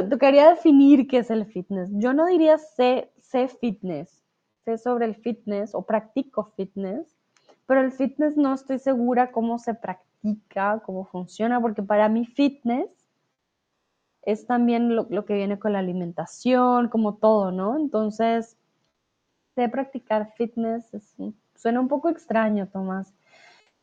[0.09, 1.89] Tocaría definir qué es el fitness.
[1.93, 4.23] Yo no diría sé, sé fitness,
[4.63, 7.17] sé sobre el fitness o practico fitness,
[7.65, 12.89] pero el fitness no estoy segura cómo se practica, cómo funciona, porque para mí fitness
[14.23, 17.77] es también lo, que viene con la alimentación, como todo, ¿no?
[17.77, 18.57] Entonces,
[19.55, 20.91] sé practicar fitness,
[21.55, 23.13] suena un poco extraño, Tomás.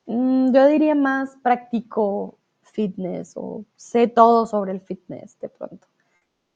[0.07, 5.87] Mm, yo diría más practico fitness o sé todo sobre el fitness de pronto.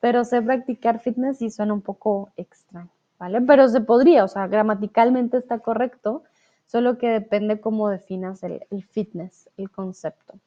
[0.01, 3.41] Pero sé practicar fitness y suena un poco extraño, ¿vale?
[3.43, 6.25] Pero se podría, o sea, gramaticalmente está correcto,
[6.67, 10.39] solo que depende cómo definas el, fitness, el concepto.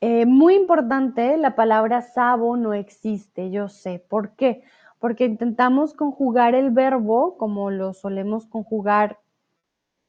[0.00, 4.04] Eh, muy importante, la palabra sabo no existe, yo sé.
[4.08, 4.62] ¿Por qué?
[4.98, 9.18] Porque intentamos conjugar el verbo como lo solemos conjugar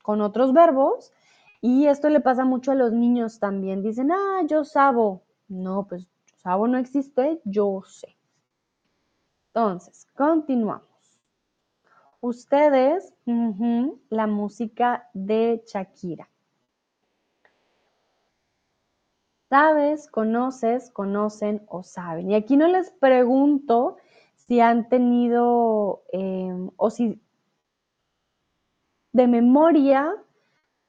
[0.04, 1.14] con otros verbos
[1.62, 3.82] y esto le pasa mucho a los niños también.
[3.82, 5.24] Dicen, ah, yo sabo.
[5.48, 6.08] No, pues
[6.38, 8.16] sabo no existe, yo sé.
[9.54, 10.95] Entonces, continuamos
[12.26, 13.14] ustedes
[14.10, 16.28] la música de Shakira.
[19.50, 22.32] ¿Sabes, conoces, conocen o saben?
[22.32, 23.98] Y aquí no les pregunto
[24.36, 27.22] si han tenido em, o si
[29.14, 30.14] de memoria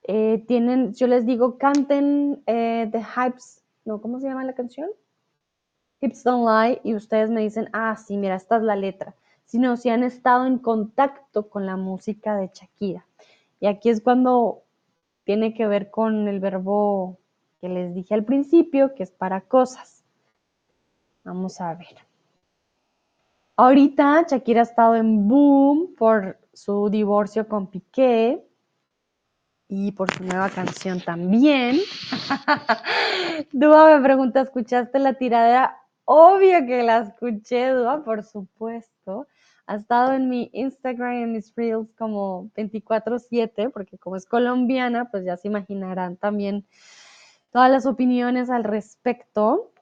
[0.03, 4.88] eh, tienen, yo les digo, canten eh, The Hypes, no, ¿cómo se llama la canción?
[6.01, 9.14] Hips Don't Lie, y ustedes me dicen, ah, sí, mira, esta es la letra
[9.47, 13.07] sino si han estado en contacto con la música de Shakira.
[13.61, 14.63] Y aquí es cuando
[15.25, 17.19] tiene que ver con el verbo
[17.61, 20.05] que les dije al principio, que es para cosas.
[21.25, 21.97] Vamos a ver.
[23.57, 28.45] Ahorita Shakira ha estado en boom por su divorcio con Piqué
[29.69, 31.79] y por su nueva canción también.
[33.53, 35.79] Dúa me pregunta, ¿escuchaste la tiradera?
[36.05, 39.27] Obvio que la escuché, Dúa, por supuesto
[39.66, 45.11] ha estado en mi Instagram y en mis reels como 24/7, porque como es colombiana,
[45.11, 46.66] pues ya se imaginarán también
[47.50, 49.72] todas las opiniones al respecto.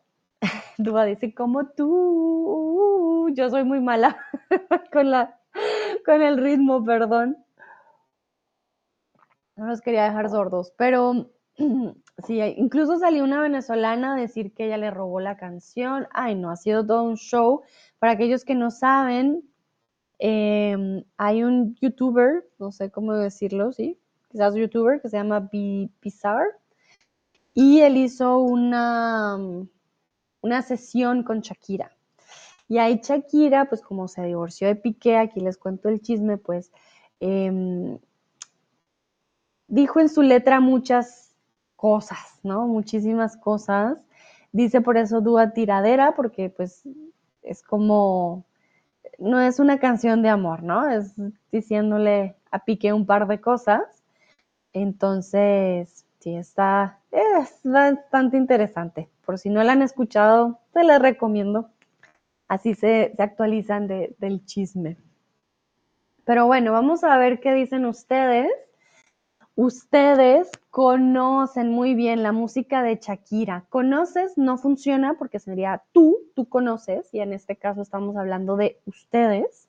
[0.78, 4.16] Dúa dice, como tú, yo soy muy mala
[4.92, 5.38] con, la,
[6.06, 7.36] con el ritmo, perdón.
[9.56, 11.30] No los quería dejar sordos, pero
[12.26, 16.08] sí, incluso salió una venezolana a decir que ella le robó la canción.
[16.10, 17.62] Ay, no, ha sido todo un show.
[17.98, 19.42] Para aquellos que no saben,
[20.18, 23.98] Em, hay un youtuber, no sé cómo decirlo, sí,
[24.31, 26.50] quizás youtuber que se llama Bizarre
[27.55, 29.38] y él hizo una,
[30.40, 31.90] una sesión con Shakira.
[32.68, 36.72] Y ahí Shakira, pues como se divorció de Piqué, aquí les cuento el chisme, pues
[37.20, 37.98] em,
[39.68, 41.35] dijo en su letra muchas
[41.77, 42.66] cosas, ¿no?
[42.66, 44.05] Muchísimas cosas.
[44.53, 46.83] Dice por eso Dúa Tiradera, porque pues
[47.42, 48.46] es como
[49.18, 50.88] no es una canción de amor, ¿no?
[50.88, 51.14] Es
[51.50, 53.82] diciéndole a Piqué un par de cosas.
[54.72, 59.08] Entonces, sí, está, es bastante interesante.
[59.24, 61.70] Por si no la han escuchado, te la recomiendo.
[62.48, 64.96] Así se, actualizan del chisme.
[66.24, 68.50] Pero bueno, vamos a ver qué dicen ustedes.
[69.56, 73.64] Ustedes conocen muy bien la música de Shakira.
[73.68, 78.80] Conoces no funciona porque sería tú, tú conoces, y en este caso estamos hablando de
[78.84, 79.68] ustedes.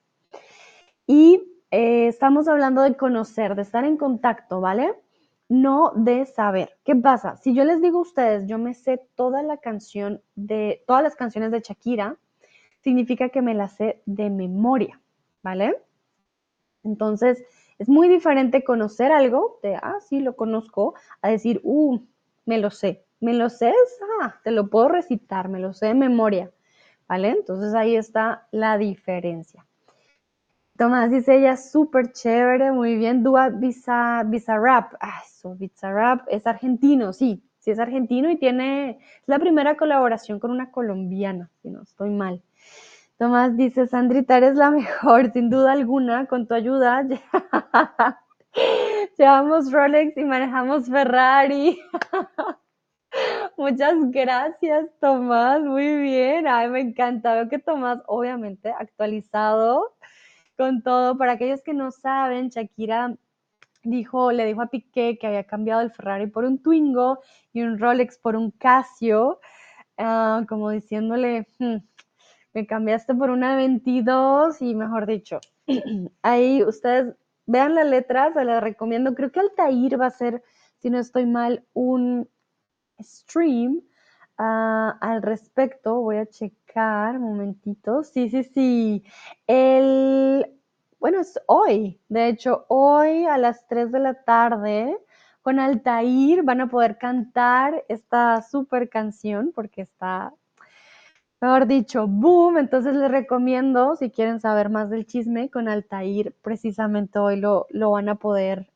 [1.05, 4.95] Y eh, estamos hablando de conocer, de estar en contacto, ¿vale?
[5.47, 6.75] No de saber.
[6.83, 7.37] ¿Qué pasa?
[7.37, 11.15] Si yo les digo a ustedes, yo me sé toda la canción de, todas las
[11.15, 12.17] canciones de Shakira,
[12.81, 14.99] significa que me las sé de memoria,
[15.43, 15.77] ¿vale?
[16.83, 17.45] Entonces,
[17.79, 21.99] es muy diferente conocer algo, de, ah, sí, lo conozco, a decir, uh,
[22.45, 23.05] me lo sé.
[23.21, 23.73] Me lo sé,
[24.21, 26.51] ah, te lo puedo recitar, me lo sé de memoria,
[27.07, 27.29] ¿vale?
[27.29, 29.65] Entonces ahí está la diferencia.
[30.77, 33.23] Tomás dice ella, súper chévere, muy bien.
[33.23, 34.93] Dua Bizarrap.
[34.99, 35.57] Ah, eso,
[36.27, 41.49] es argentino, sí, sí es argentino y tiene, es la primera colaboración con una colombiana,
[41.61, 42.41] si no estoy mal.
[43.17, 47.03] Tomás dice, Sandrita, eres la mejor, sin duda alguna, con tu ayuda.
[49.17, 51.79] Llevamos Rolex y manejamos Ferrari.
[53.57, 55.61] Muchas gracias, Tomás.
[55.61, 56.45] Muy bien.
[56.47, 57.35] Ay, me encanta.
[57.35, 59.95] Veo que Tomás, obviamente, actualizado
[60.57, 61.17] con todo.
[61.17, 63.15] Para aquellos que no saben, Shakira
[63.83, 67.19] dijo, le dijo a Piqué que había cambiado el Ferrari por un Twingo
[67.53, 69.39] y un Rolex por un Casio,
[69.97, 71.77] ah, como diciéndole, hmm,
[72.55, 75.41] me cambiaste por una 22 y mejor dicho,
[76.23, 77.13] ahí ustedes
[77.45, 79.13] vean la letra, se la recomiendo.
[79.13, 80.41] Creo que Altair va a ser,
[80.79, 82.29] si no estoy mal, un
[82.99, 83.81] stream
[84.37, 86.01] ah, al respecto.
[86.01, 88.03] Voy a checar momentito.
[88.03, 89.03] Sí, sí, sí.
[89.47, 90.45] El,
[90.99, 91.99] bueno, es hoy.
[92.07, 94.97] De hecho, hoy a las 3 de la tarde
[95.41, 100.33] con Altair van a poder cantar esta super canción porque está,
[101.45, 102.57] mejor dicho, boom.
[102.57, 107.91] Entonces les recomiendo, si quieren saber más del chisme con Altair, precisamente hoy lo, lo
[107.91, 108.67] van a poder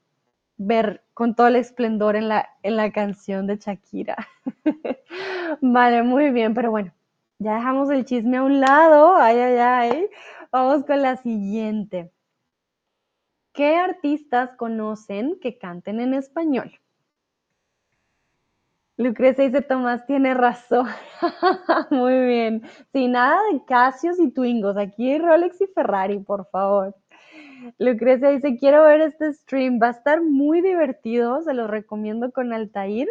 [0.58, 4.16] ver con todo el esplendor en la, en la canción de Shakira.
[5.62, 6.94] vale, muy bien, pero bueno,
[7.40, 9.16] ya dejamos el chisme a un lado.
[9.16, 10.10] Ay, ay, ay.
[10.52, 12.12] Vamos con la siguiente.
[13.54, 16.72] ¿Qué artistas conocen que canten en español?
[19.00, 20.86] Lucrecia dice, Tomás tiene razón.
[21.90, 22.64] Muy bien.
[22.92, 24.76] Sin nada de Casios y Twingos.
[24.76, 26.94] Aquí Rolex y Ferrari, por favor.
[27.78, 32.52] Lucrecia dice, quiero ver este stream, va a estar muy divertido, se lo recomiendo con
[32.52, 33.08] Altair,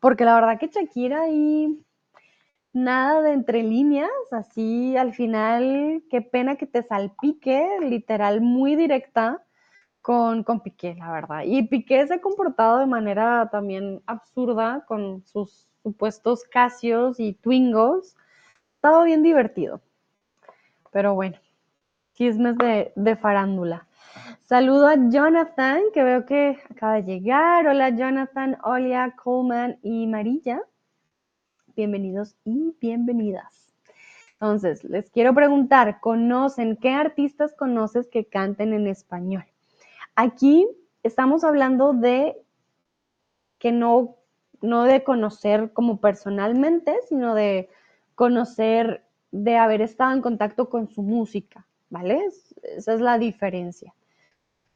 [0.00, 1.84] porque la verdad que Shakira y
[2.72, 9.44] nada de entre líneas, así al final, qué pena que te salpique, literal, muy directa
[10.02, 11.42] con, con Piqué, la verdad.
[11.46, 18.16] Y Piqué se ha comportado de manera también absurda con sus supuestos casios y twingos.
[18.74, 19.80] Estado bien divertido.
[20.90, 21.38] Pero bueno,
[22.14, 23.86] chismes de, farándula.
[24.42, 27.66] Saludo a Jonathan, que veo que acaba de llegar.
[27.66, 30.60] Hola Jonathan, Olia, Coleman y Marilla.
[31.74, 33.72] Bienvenidos y bienvenidas.
[34.32, 39.44] Entonces, les quiero preguntar, ¿conocen qué artistas conoces que canten en español?
[40.14, 40.68] Aquí
[41.02, 42.36] estamos hablando de
[43.58, 44.16] que no,
[44.60, 47.68] no de conocer como personalmente, sino de
[48.14, 51.66] conocer, de haber estado en contacto con su música.
[51.92, 52.26] ¿vale?
[52.62, 53.94] Esa es la diferencia.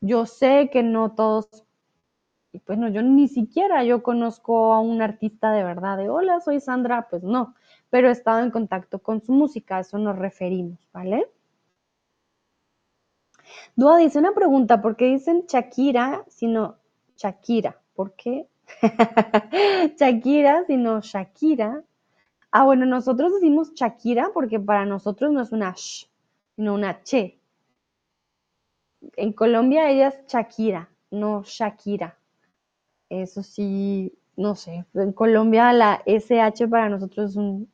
[0.02, 1.64] Yo sé que no todos,
[2.66, 7.08] bueno, yo ni siquiera yo conozco a un artista de verdad de hola, soy Sandra,
[7.08, 7.54] pues no,
[7.88, 11.26] pero he estado en contacto con su música, a eso nos referimos, ¿vale?
[13.76, 16.76] Dua dice una pregunta, ¿por qué dicen Shakira sino
[17.16, 17.80] Shakira?
[17.94, 18.48] ¿Por qué?
[19.98, 21.82] Shakira sino Shakira.
[22.52, 26.06] Ah, bueno, nosotros decimos Shakira porque para nosotros no es una sh,
[26.58, 27.38] no una che.
[29.16, 32.16] En Colombia ella es Shakira, no Shakira.
[33.10, 34.86] Eso sí, no sé.
[34.94, 37.70] En Colombia la SH para nosotros es un,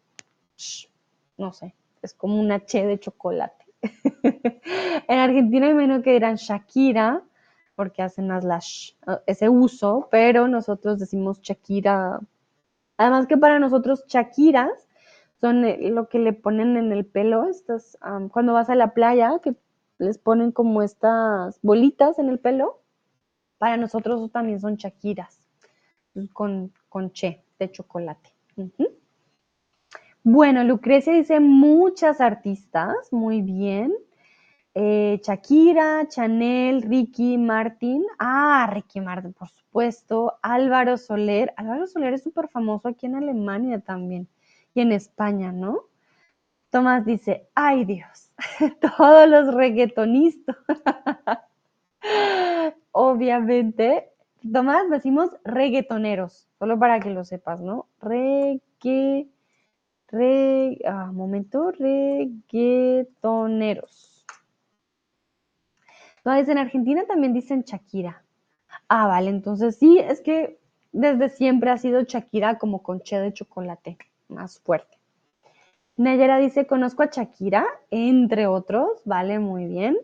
[1.36, 3.64] no sé, es como una che de chocolate.
[5.08, 7.22] en Argentina hay menos que dirán Shakira,
[7.74, 8.60] porque hacen más la
[9.26, 12.20] ese uso, pero nosotros decimos Shakira.
[12.96, 14.88] Además que para nosotros Shakiras
[15.40, 17.98] son eh, lo que le ponen en el pelo, estas,
[18.30, 19.54] cuando vas a la playa, que
[19.98, 22.80] les ponen como estas bolitas en el pelo,
[23.58, 25.38] para nosotros también son chaquiras,
[26.32, 28.30] con, con che de chocolate.
[30.24, 33.92] Bueno, Lucrecia dice muchas artistas, muy bien.
[34.74, 38.04] Eh, Shakira, Chanel, Ricky Martin.
[38.18, 40.38] Ah, Ricky Martin, por supuesto.
[40.42, 41.52] Álvaro Soler.
[41.56, 44.28] Álvaro Soler es súper famoso aquí en Alemania también
[44.74, 45.84] y en España, ¿no?
[46.70, 48.30] Tomás dice, ay Dios,
[48.96, 50.56] todos los reggaetonistas.
[52.92, 54.08] Obviamente,
[54.50, 57.88] Tomás, decimos reggaetoneros, solo para que lo sepas, ¿no?
[58.00, 59.28] Reggae,
[60.08, 64.11] re, ah, momento, reggaetoneros.
[66.24, 68.22] Entonces, en Argentina también dicen Shakira.
[68.88, 70.58] Ah, vale, entonces sí, es que
[70.92, 73.98] desde siempre ha sido Shakira como con che de chocolate,
[74.28, 74.98] más fuerte.
[75.96, 79.98] Nayera dice, conozco a Shakira, entre otros, vale, muy bien.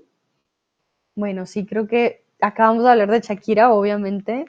[1.14, 4.46] Bueno, sí, creo que acabamos de hablar de Shakira, obviamente.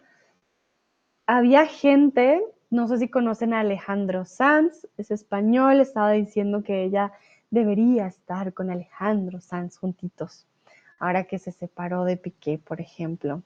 [1.28, 7.12] Había gente, no sé si conocen a Alejandro Sanz, es español, estaba diciendo que ella
[7.52, 10.46] debería estar con Alejandro Sanz juntitos,
[11.00, 13.42] ahora que se separó de Piqué, por ejemplo.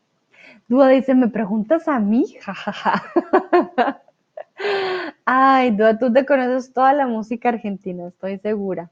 [0.68, 2.36] Dúa dice, ¿me preguntas a mí?
[5.26, 8.92] Ay, Dúa, tú te conoces toda la música argentina, estoy segura.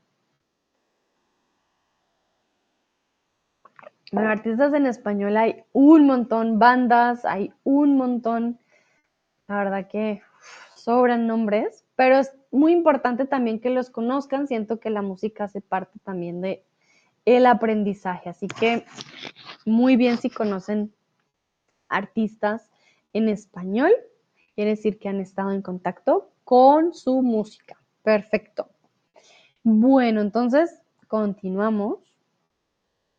[4.11, 8.59] Bueno, artistas en español hay un montón, bandas hay un montón.
[9.47, 10.21] La verdad que
[10.75, 14.47] sobran nombres, pero es muy importante también que los conozcan.
[14.47, 16.65] Siento que la música hace parte también de
[17.25, 18.85] el aprendizaje, así que
[19.65, 20.93] muy bien si conocen
[21.87, 22.69] artistas
[23.13, 23.91] en español,
[24.55, 27.77] quiere decir que han estado en contacto con su música.
[28.03, 28.69] Perfecto.
[29.63, 31.99] Bueno, entonces continuamos.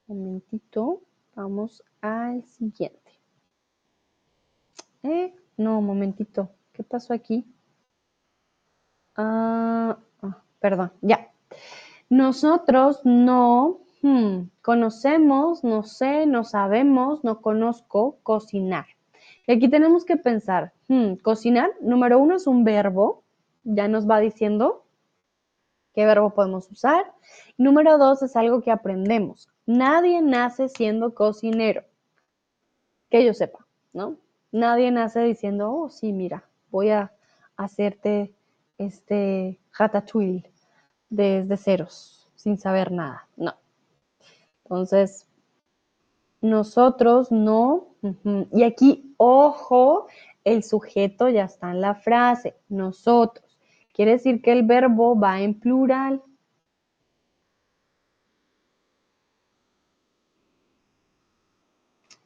[0.08, 1.02] Un momentito,
[1.34, 2.98] vamos al siguiente.
[5.04, 7.46] Eh, no, un momentito, ¿qué pasó aquí?
[9.16, 11.30] Ah, ah, perdón, ya.
[12.08, 18.86] Nosotros no hmm, conocemos, no sé, no sabemos, no conozco cocinar.
[19.46, 23.22] Y aquí tenemos que pensar, hmm, cocinar, número uno es un verbo,
[23.64, 24.84] ya nos va diciendo
[25.94, 27.12] qué verbo podemos usar.
[27.58, 29.48] Número dos es algo que aprendemos.
[29.66, 31.84] Nadie nace siendo cocinero,
[33.10, 34.16] que yo sepa, ¿no?
[34.50, 37.12] Nadie nace diciendo, oh, sí, mira, voy a
[37.56, 38.34] hacerte
[38.78, 40.50] este ratatouille
[41.08, 43.28] desde ceros, sin saber nada.
[43.36, 43.61] No.
[44.72, 45.26] Entonces,
[46.40, 47.88] nosotros no.
[48.50, 50.06] Y aquí, ojo,
[50.44, 52.56] el sujeto ya está en la frase.
[52.70, 53.58] Nosotros.
[53.92, 56.22] Quiere decir que el verbo va en plural.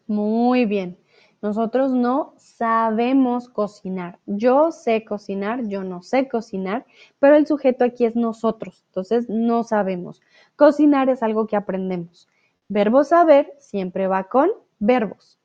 [0.07, 0.97] Muy bien.
[1.42, 4.18] Nosotros no sabemos cocinar.
[4.26, 6.86] Yo sé cocinar, yo no sé cocinar,
[7.18, 10.22] pero el sujeto aquí es nosotros, entonces no sabemos.
[10.57, 12.28] Cocinar es algo que aprendemos.
[12.68, 14.50] Verbo saber siempre va con
[14.80, 15.38] verbos.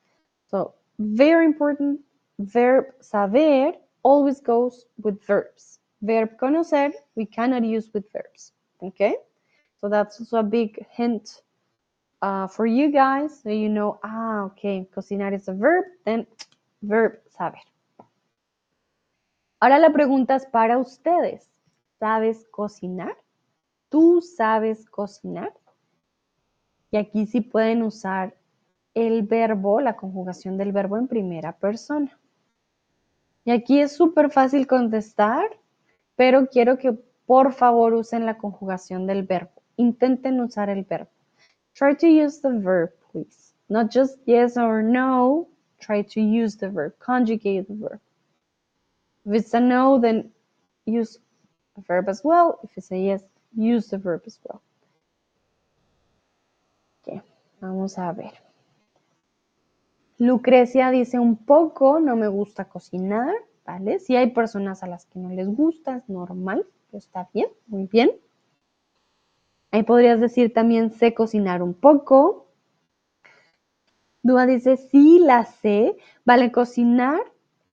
[0.49, 2.01] So, very important,
[2.39, 5.79] verb saber always goes with verbs.
[6.01, 8.53] Verb conocer, we cannot use with verbs.
[8.81, 9.15] Okay?
[9.79, 11.41] So that's also a big hint
[12.21, 16.27] uh, for you guys, so you know, ah, okay, cocinar is a verb, then
[16.83, 17.61] verb saber.
[19.59, 21.49] Ahora la pregunta es para ustedes.
[21.99, 23.15] ¿Sabes cocinar?
[23.89, 25.53] ¿Tú sabes cocinar?
[26.91, 28.35] Y aquí sí pueden usar
[28.93, 32.19] el verbo, la conjugación del verbo en primera persona.
[33.45, 35.45] Y aquí es súper fácil contestar,
[36.15, 36.93] pero quiero que
[37.25, 39.63] por favor usen la conjugación del verbo.
[39.77, 41.09] Intenten usar el verbo.
[41.73, 43.53] Try to use the verb, please.
[43.69, 45.47] Not just yes or no.
[45.79, 47.99] Try to use the verb, conjugate the verb.
[49.25, 50.31] If it's a no, then
[50.85, 51.19] use
[51.77, 52.59] a verb as well.
[52.63, 53.23] If it's a yes,
[53.55, 54.61] use the verb as well.
[57.61, 58.33] Vamos a ver.
[60.17, 63.33] Lucrecia dice un poco, no me gusta cocinar,
[63.65, 63.99] ¿vale?
[63.99, 68.11] Si hay personas a las que no les gusta, es normal, está bien, muy bien.
[69.69, 72.47] Ahí podrías decir también sé cocinar un poco.
[74.23, 75.97] Dúa dice sí, la sé.
[76.25, 77.19] Vale, cocinar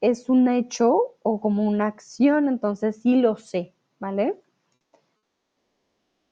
[0.00, 4.38] es un hecho o como una acción, entonces sí lo sé, ¿vale?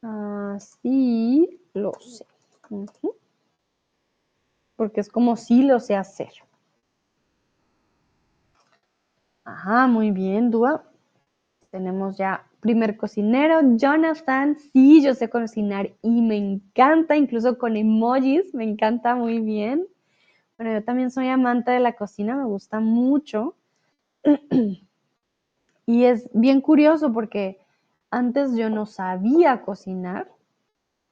[0.02, 2.26] Ah, sí, lo sé.
[4.76, 6.30] Porque es como sí lo sé hacer.
[9.44, 10.84] Ajá, muy bien, Dúa.
[11.70, 14.56] Tenemos ya primer cocinero, Jonathan.
[14.72, 19.86] Sí, yo sé cocinar y me encanta, incluso con emojis, me encanta muy bien.
[20.58, 23.54] Bueno, yo también soy amante de la cocina, me gusta mucho.
[25.86, 27.58] y es bien curioso porque
[28.10, 30.30] antes yo no sabía cocinar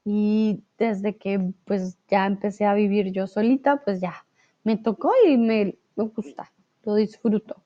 [0.04, 4.26] y desde que pues ya empecé a vivir yo solita, pues ya
[4.62, 6.52] me tocó y me, me gusta,
[6.84, 7.62] lo disfruto.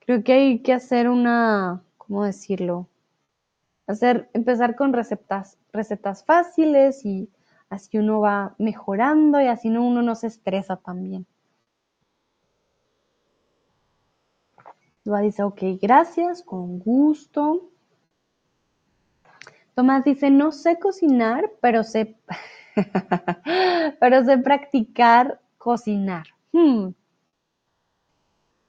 [0.00, 2.88] Creo que hay que hacer una, ¿cómo decirlo?
[3.86, 7.28] Hacer, empezar con recetas, recetas fáciles y
[7.68, 11.26] así uno va mejorando y así uno no se estresa también.
[15.04, 17.70] Dua dice, ok, gracias, con gusto.
[19.76, 22.16] Tomás dice, no sé cocinar, pero sé,
[24.00, 26.24] pero sé practicar cocinar.
[26.50, 26.92] Hmm.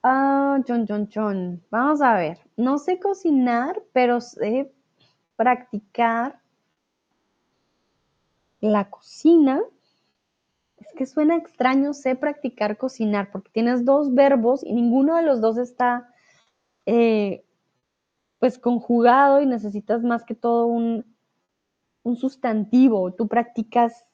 [0.02, 1.62] Ah, chon, chon, chon.
[1.70, 2.38] Vamos a ver.
[2.58, 4.70] No sé cocinar, pero sé
[5.36, 6.42] practicar
[8.60, 9.62] la cocina.
[10.76, 15.40] Es que suena extraño, sé practicar cocinar, porque tienes dos verbos y ninguno de los
[15.40, 16.12] dos está
[16.84, 17.46] eh,
[18.38, 21.04] pues conjugado y necesitas más que todo un,
[22.02, 23.12] un sustantivo.
[23.12, 24.06] Tú practicas,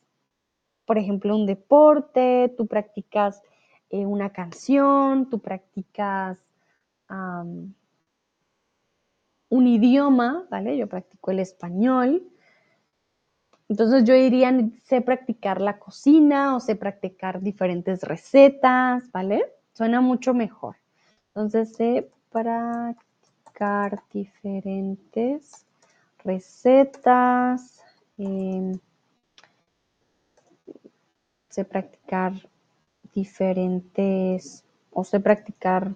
[0.86, 3.42] por ejemplo, un deporte, tú practicas
[3.90, 6.38] eh, una canción, tú practicas
[9.48, 10.76] un idioma, ¿vale?
[10.76, 12.26] Yo practico el español.
[13.68, 14.52] Entonces yo diría,
[14.82, 19.44] sé practicar la cocina o sé practicar diferentes recetas, ¿vale?
[19.74, 20.76] Suena mucho mejor.
[21.28, 22.10] Entonces sé
[23.54, 25.64] practicar diferentes
[26.24, 27.80] recetas,
[28.18, 28.78] em,
[31.48, 32.32] sé practicar
[33.14, 35.94] diferentes, o sé practicar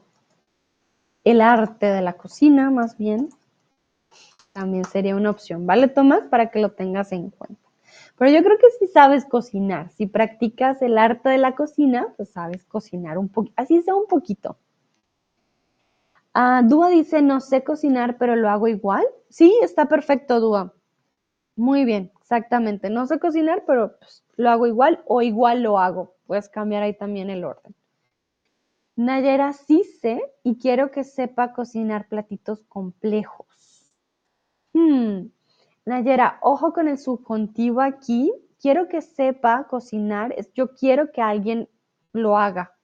[1.24, 3.28] el arte de la cocina más bien.
[4.52, 6.28] También sería una opción, ¿vale, Tomás?
[6.28, 7.68] Para que lo tengas en cuenta.
[8.16, 12.30] Pero yo creo que si sabes cocinar, si practicas el arte de la cocina, pues
[12.30, 14.58] sabes cocinar un poquito, así sea un poquito.
[16.40, 19.04] Ah, Dúa dice, no sé cocinar, pero lo hago igual.
[19.28, 20.72] Sí, está perfecto, Dúa.
[21.56, 22.90] Muy bien, exactamente.
[22.90, 26.14] No sé cocinar, pero pues, lo hago igual o igual lo hago.
[26.28, 27.74] Puedes cambiar ahí también el orden.
[28.94, 33.92] Nayera sí sé y quiero que sepa cocinar platitos complejos.
[34.72, 35.30] Hmm.
[35.86, 38.32] Nayera, ojo con el subjuntivo aquí.
[38.60, 40.36] Quiero que sepa cocinar.
[40.54, 41.68] Yo quiero que alguien
[42.12, 42.76] lo haga.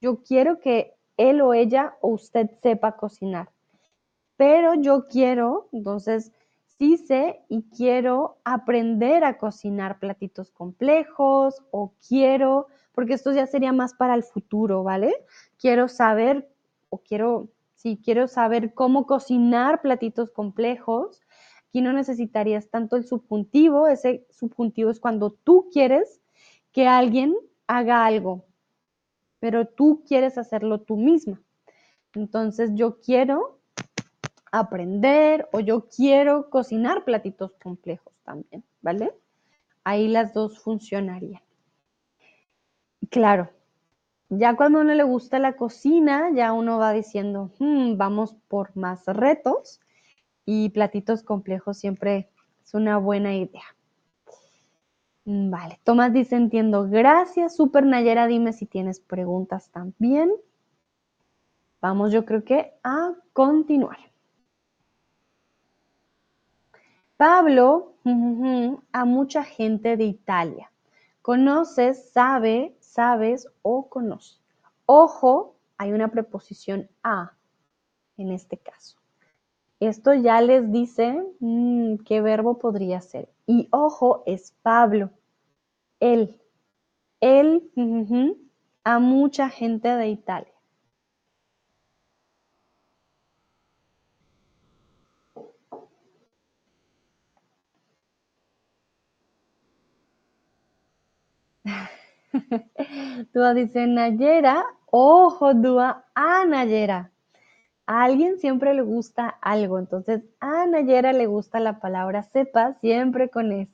[0.00, 3.50] Yo quiero que él o ella o usted sepa cocinar.
[4.36, 6.32] Pero yo quiero, entonces,
[6.78, 13.72] sí sé y quiero aprender a cocinar platitos complejos o quiero, porque esto ya sería
[13.72, 15.14] más para el futuro, ¿vale?
[15.58, 16.48] Quiero saber
[16.90, 21.20] o quiero, sí, quiero saber cómo cocinar platitos complejos.
[21.68, 26.20] Aquí no necesitarías tanto el subjuntivo, ese subjuntivo es cuando tú quieres
[26.72, 27.36] que alguien
[27.66, 28.44] haga algo,
[29.44, 31.38] pero tú quieres hacerlo tú misma.
[32.14, 33.58] Entonces yo quiero
[34.50, 39.12] aprender o yo quiero cocinar platitos complejos también, ¿vale?
[39.84, 41.42] Ahí las dos funcionarían.
[43.10, 43.50] Claro,
[44.30, 48.74] ya cuando a uno le gusta la cocina, ya uno va diciendo, hmm, vamos por
[48.74, 49.78] más retos
[50.46, 52.30] y platitos complejos siempre
[52.64, 53.76] es una buena idea.
[55.24, 57.56] Mm, vale, Tomás dice, entiendo, gracias.
[57.56, 60.32] Super Nayera, dime si tienes preguntas también.
[61.80, 63.98] Vamos, yo creo que a continuar.
[67.16, 67.94] Pablo,
[68.92, 70.70] a mucha gente de Italia.
[71.22, 74.38] Conoces, sabe, sabes o conoce.
[74.84, 77.32] Ojo, hay una preposición a
[78.16, 78.98] en este caso.
[79.80, 83.33] Esto ya les dice mm, qué verbo podría ser.
[83.46, 85.10] Y ojo, es Pablo.
[86.00, 86.40] Él.
[87.20, 87.70] Él
[88.84, 90.52] a mucha gente de Italia.
[103.32, 107.13] Dúa dice Nayera, ojo Dúa, a Nayera.
[107.86, 113.28] A alguien siempre le gusta algo, entonces a Nayera le gusta la palabra sepa, siempre
[113.28, 113.72] con esa.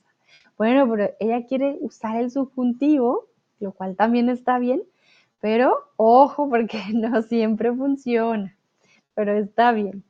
[0.57, 3.29] Bueno, pero ella quiere usar el subjuntivo,
[3.61, 4.83] lo cual también está bien,
[5.41, 8.57] pero ojo porque no siempre funciona,
[9.15, 10.05] pero está bien.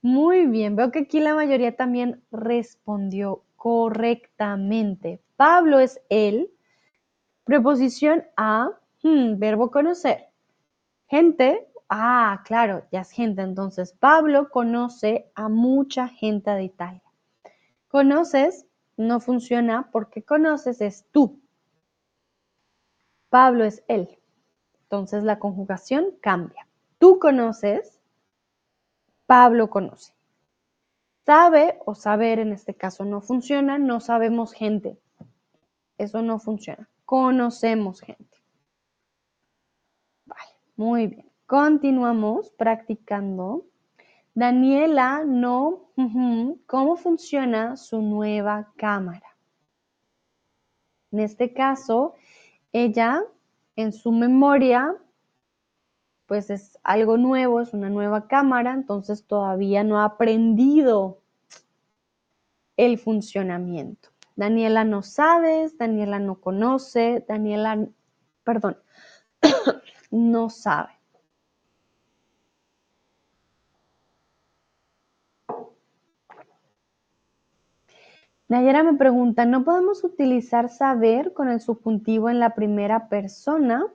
[0.00, 5.20] Muy bien, veo que aquí la mayoría también respondió correctamente.
[5.36, 6.50] Pablo es él,
[7.48, 8.72] Preposición a,
[9.02, 10.26] hmm, verbo conocer.
[11.06, 13.42] Gente, ah, claro, ya es gente.
[13.42, 17.02] Entonces, Pablo conoce a mucha gente de Italia.
[17.88, 18.66] Conoces
[18.96, 21.40] no funciona porque conoces es tú.
[23.30, 24.18] Pablo es él.
[24.82, 26.66] Entonces la conjugación cambia.
[26.98, 28.00] Tú conoces,
[29.26, 30.14] Pablo conoce.
[31.24, 34.98] Sabe o saber en este caso no funciona, no sabemos gente.
[35.98, 38.44] Eso no funciona conocemos gente.
[40.26, 41.27] Vale, muy bien.
[41.48, 43.64] Continuamos practicando.
[44.34, 45.88] Daniela no,
[46.66, 49.34] ¿cómo funciona su nueva cámara?
[51.10, 52.16] En este caso,
[52.70, 53.22] ella
[53.76, 54.94] en su memoria,
[56.26, 61.22] pues es algo nuevo, es una nueva cámara, entonces todavía no ha aprendido
[62.76, 64.10] el funcionamiento.
[64.36, 67.88] Daniela no sabes, Daniela no conoce, Daniela,
[68.44, 68.76] perdón,
[70.10, 70.97] no sabe.
[78.48, 83.86] Nayera me pregunta, ¿no podemos utilizar saber con el subjuntivo en la primera persona?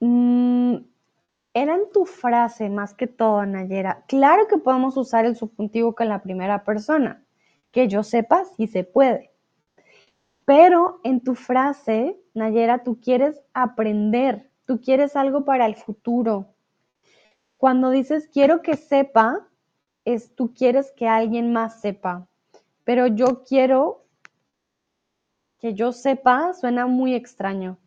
[0.00, 0.76] Mm,
[1.52, 4.04] era en tu frase más que todo, Nayera.
[4.08, 7.22] Claro que podemos usar el subjuntivo con la primera persona.
[7.70, 9.30] Que yo sepa, si se puede.
[10.46, 16.54] Pero en tu frase, Nayera, tú quieres aprender, tú quieres algo para el futuro.
[17.58, 19.46] Cuando dices quiero que sepa,
[20.04, 22.26] es tú quieres que alguien más sepa.
[22.84, 24.04] Pero yo quiero
[25.58, 27.78] que yo sepa, suena muy extraño.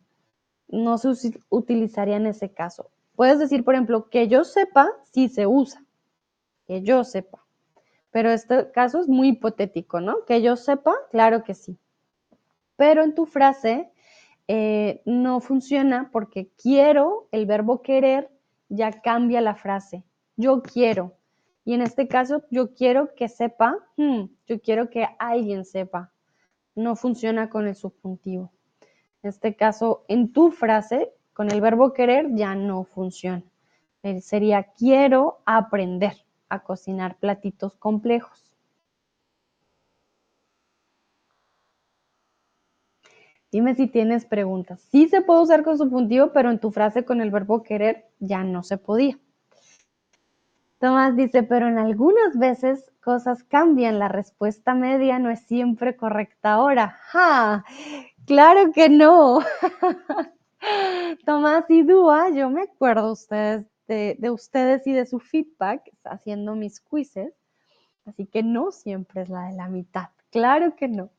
[0.66, 1.08] No se
[1.48, 2.90] utilizaría en ese caso.
[3.14, 5.84] Puedes decir, por ejemplo, que yo sepa si se usa.
[6.66, 7.44] Que yo sepa.
[8.10, 10.24] Pero este caso es muy hipotético, ¿no?
[10.24, 11.78] Que yo sepa, claro que sí.
[12.76, 13.90] Pero en tu frase
[14.46, 18.30] eh, no funciona porque quiero, el verbo querer
[18.68, 20.04] ya cambia la frase.
[20.36, 21.17] Yo quiero.
[21.68, 26.10] Y en este caso, yo quiero que sepa, hmm, yo quiero que alguien sepa.
[26.74, 28.50] No funciona con el subjuntivo.
[29.22, 33.42] En este caso, en tu frase, con el verbo querer ya no funciona.
[34.02, 36.14] Eh, sería quiero aprender
[36.48, 38.50] a cocinar platitos complejos.
[43.52, 44.80] Dime si tienes preguntas.
[44.90, 48.42] Sí se puede usar con subjuntivo, pero en tu frase con el verbo querer ya
[48.42, 49.18] no se podía.
[50.78, 53.98] Tomás dice, pero en algunas veces cosas cambian.
[53.98, 56.96] La respuesta media no es siempre correcta ahora.
[57.06, 57.64] ¡Ja!
[58.26, 59.40] Claro que no.
[61.24, 66.54] Tomás y Dúa, yo me acuerdo ustedes de, de ustedes y de su feedback haciendo
[66.54, 67.34] mis quizzes.
[68.04, 70.10] Así que no siempre es la de la mitad.
[70.30, 71.10] Claro que no.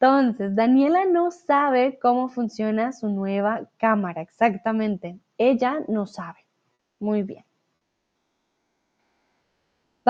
[0.00, 5.20] Entonces, Daniela no sabe cómo funciona su nueva cámara, exactamente.
[5.36, 6.38] Ella no sabe.
[6.98, 7.44] Muy bien.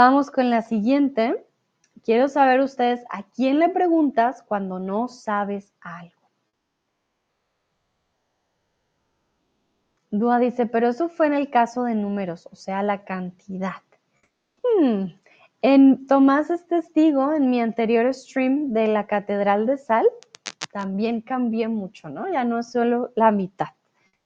[0.02, 1.44] Vamos con la siguiente.
[2.02, 6.22] Quiero saber ustedes a quién le preguntas cuando no sabes algo.
[10.10, 13.82] Dúa dice, pero eso fue en el caso de números, o sea, la cantidad.
[14.64, 15.08] Hmm,
[15.60, 20.06] en Tomás es testigo, en mi anterior stream de la Catedral de Sal,
[20.72, 22.26] también cambié mucho, ¿no?
[22.32, 23.74] Ya no es solo la mitad.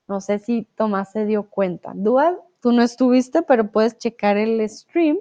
[0.07, 1.91] No sé si Tomás se dio cuenta.
[1.93, 5.19] Dúa, tú no estuviste, pero puedes checar el stream.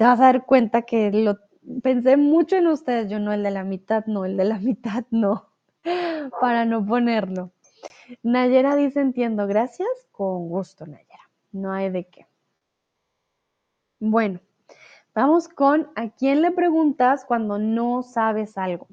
[0.00, 1.36] Te vas a dar cuenta que lo
[1.82, 3.10] pensé mucho en ustedes.
[3.10, 5.50] Yo no, el de la mitad, no, el de la mitad, no.
[6.40, 7.50] Para no ponerlo.
[8.22, 9.90] Nayera dice, entiendo, gracias.
[10.10, 11.28] Con gusto, Nayera.
[11.52, 12.26] No hay de qué.
[13.98, 14.40] Bueno,
[15.14, 18.88] Vamos con a quién le preguntas cuando no sabes algo.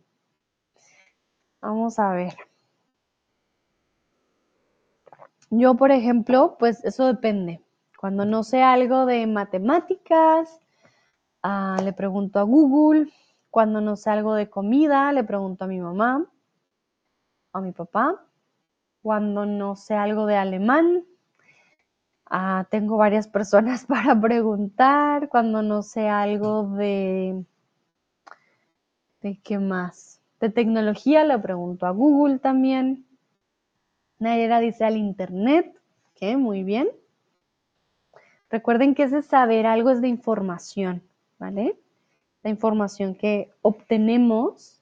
[1.62, 2.36] Vamos a ver.
[5.51, 7.62] Yo, por ejemplo, pues eso depende.
[7.97, 10.60] Cuando no sé algo de matemáticas,
[11.44, 13.12] ah, le pregunto a Google.
[13.50, 16.26] Cuando no sé algo de comida, le pregunto a mi mamá,
[17.54, 18.24] a mi papá.
[19.02, 21.06] Cuando no sé algo de alemán,
[22.30, 27.44] Ah, tengo varias personas para preguntar cuando no sé algo de...
[29.22, 30.22] ¿De qué más?
[30.40, 33.06] De tecnología le pregunto a Google también.
[34.20, 35.74] Nayera dice al Internet.
[36.16, 36.90] que Muy bien.
[38.50, 41.04] Recuerden que ese saber algo es de información,
[41.40, 41.78] ¿vale?
[42.44, 44.82] La información que obtenemos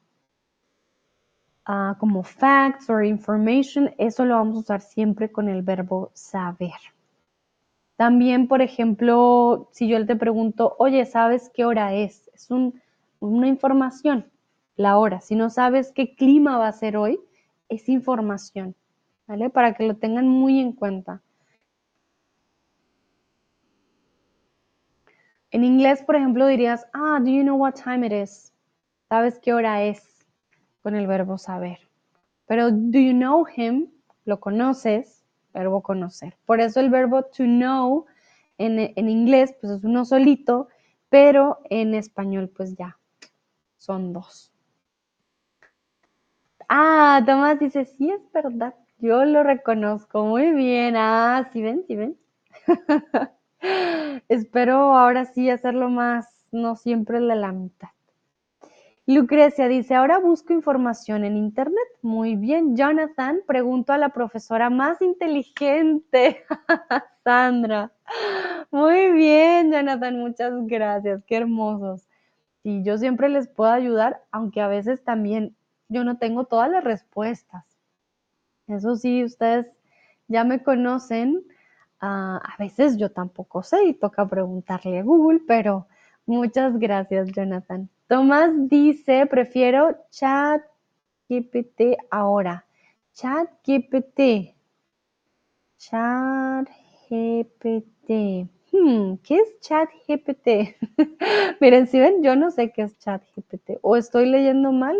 [1.65, 6.71] ah, como facts or information, eso lo vamos a usar siempre con el verbo saber.
[7.95, 12.29] También, por ejemplo, si yo te pregunto, oye, ¿sabes qué hora es?
[12.33, 14.25] Es una información,
[14.75, 15.21] la hora.
[15.21, 17.19] Si no sabes qué clima va a ser hoy,
[17.69, 18.75] es información,
[19.27, 19.49] ¿vale?
[19.49, 21.21] Para que lo tengan muy en cuenta.
[25.55, 28.53] En inglés, por ejemplo, dirías, ah, do you know what time it is?
[29.07, 30.27] ¿Sabes qué hora es?
[30.81, 31.79] Con el verbo saber.
[32.45, 33.89] Pero do you know him?
[34.25, 35.23] ¿Lo conoces?
[35.53, 36.35] verbo conocer.
[36.45, 38.05] Por eso el verbo to know
[38.57, 40.67] en, inglés pues es uno solito,
[41.07, 42.97] pero en español pues ya
[43.77, 44.51] son dos.
[46.67, 50.95] Ah, Tomás dice, sí es verdad, yo lo reconozco muy bien.
[50.97, 52.17] Ah, sí ven, sí ven.
[54.29, 57.89] Espero ahora sí hacerlo más, no siempre la mitad.
[59.07, 61.87] Lucrecia dice, ahora busco información en Internet.
[62.01, 62.75] Muy bien.
[62.75, 66.43] Jonathan, pregunto a la profesora más inteligente,
[67.23, 67.91] Sandra.
[68.71, 72.07] Muy bien, Jonathan, muchas gracias, qué hermosos.
[72.63, 75.55] Y yo siempre les puedo ayudar, aunque a veces también
[75.87, 77.63] yo no tengo todas las respuestas.
[78.67, 79.67] Eso sí, ustedes
[80.27, 81.45] ya me conocen.
[81.99, 85.87] Ah, a veces yo tampoco sé y toca preguntarle a Google, pero
[86.25, 87.89] muchas gracias, Jonathan.
[88.07, 90.61] Tomás dice, prefiero chat
[91.29, 92.65] GPT ahora.
[93.13, 94.55] Chat GPT.
[95.77, 96.67] Chat
[97.09, 98.47] GPT.
[98.71, 100.75] Hmm, ¿qué es chat GPT?
[101.61, 103.79] Miren, si ven, yo no sé qué es chat GPT.
[103.81, 104.97] O estoy leyendo mal.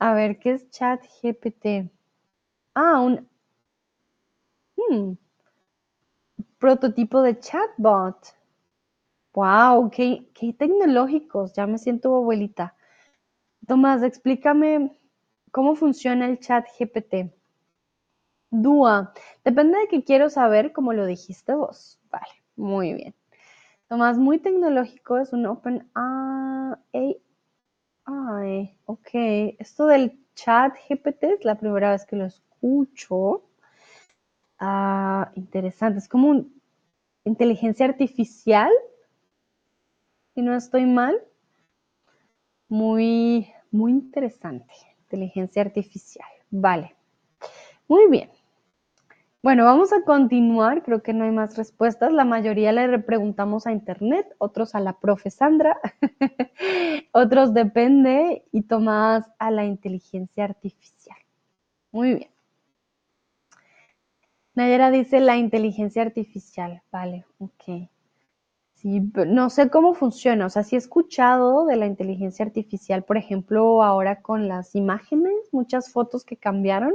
[0.00, 1.90] A ver, ¿qué es chat GPT?
[2.74, 3.28] Ah, un
[4.76, 5.12] hmm,
[6.60, 8.36] prototipo de chatbot.
[9.34, 11.54] Wow, qué, tecnológicos.
[11.54, 12.76] Ya me siento abuelita.
[13.66, 14.92] Tomás, explícame
[15.50, 17.32] cómo funciona el chat GPT.
[18.50, 19.12] Dúa,
[19.44, 22.00] depende de qué quiero saber, como lo dijiste vos.
[22.10, 23.14] Vale, muy bien.
[23.88, 27.14] Tomás, muy tecnológico, es un Open AI.
[28.86, 29.08] Ok,
[29.58, 33.49] esto del chat GPT es la primera vez que lo escucho.
[34.60, 36.44] Ah, interesante, es como una
[37.24, 38.70] inteligencia artificial,
[40.34, 41.20] si no estoy mal.
[42.68, 46.28] Muy, muy interesante, inteligencia artificial.
[46.50, 46.96] Vale,
[47.88, 48.30] muy bien.
[49.42, 52.12] Bueno, vamos a continuar, creo que no hay más respuestas.
[52.12, 55.78] La mayoría le preguntamos a internet, otros a la profe Sandra,
[57.12, 61.16] otros depende y Tomás a la inteligencia artificial.
[61.92, 62.29] Muy bien.
[64.60, 67.88] Nayera dice la inteligencia artificial, vale, ok.
[68.74, 73.16] Sí, no sé cómo funciona, o sea, sí he escuchado de la inteligencia artificial, por
[73.16, 76.94] ejemplo, ahora con las imágenes, muchas fotos que cambiaron,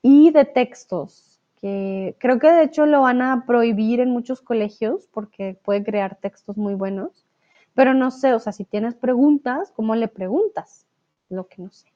[0.00, 5.08] y de textos que creo que de hecho lo van a prohibir en muchos colegios
[5.12, 7.26] porque puede crear textos muy buenos,
[7.74, 10.86] pero no sé, o sea, si tienes preguntas, ¿cómo le preguntas?
[11.28, 11.92] Lo que no sé.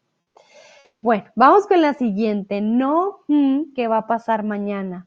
[1.05, 2.63] Bueno, vamos con la siguiente.
[2.63, 5.07] No, hmm, ¿qué va a pasar mañana?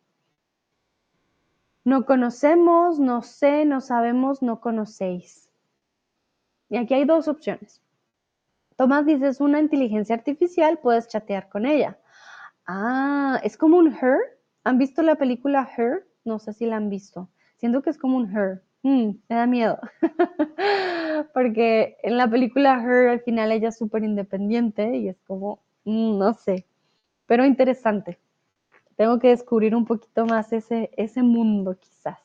[1.84, 5.50] No conocemos, no sé, no sabemos, no conocéis.
[6.70, 7.82] Y aquí hay dos opciones.
[8.76, 11.98] Tomás dice, es una inteligencia artificial, puedes chatear con ella.
[12.68, 14.20] Ah, es como un her,
[14.66, 16.06] ¿Han visto la película Her?
[16.26, 17.32] No sé si la han visto.
[17.56, 18.62] Siento que es como un Her.
[18.84, 19.80] Mm, me da miedo.
[21.34, 25.67] Porque en la película Her al final ella es súper independiente y es como, mm,
[25.88, 26.66] no sé,
[27.26, 28.20] pero interesante.
[28.96, 32.20] Tengo que descubrir un poquito más ese, ese mundo quizás.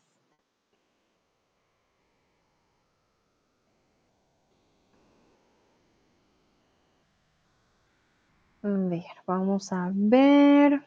[8.63, 10.83] A ver, vamos a ver.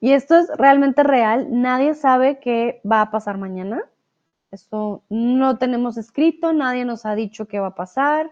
[0.00, 3.82] Y esto es realmente real, nadie sabe qué va a pasar mañana.
[4.50, 8.30] Eso no tenemos escrito, nadie nos ha dicho qué va a pasar,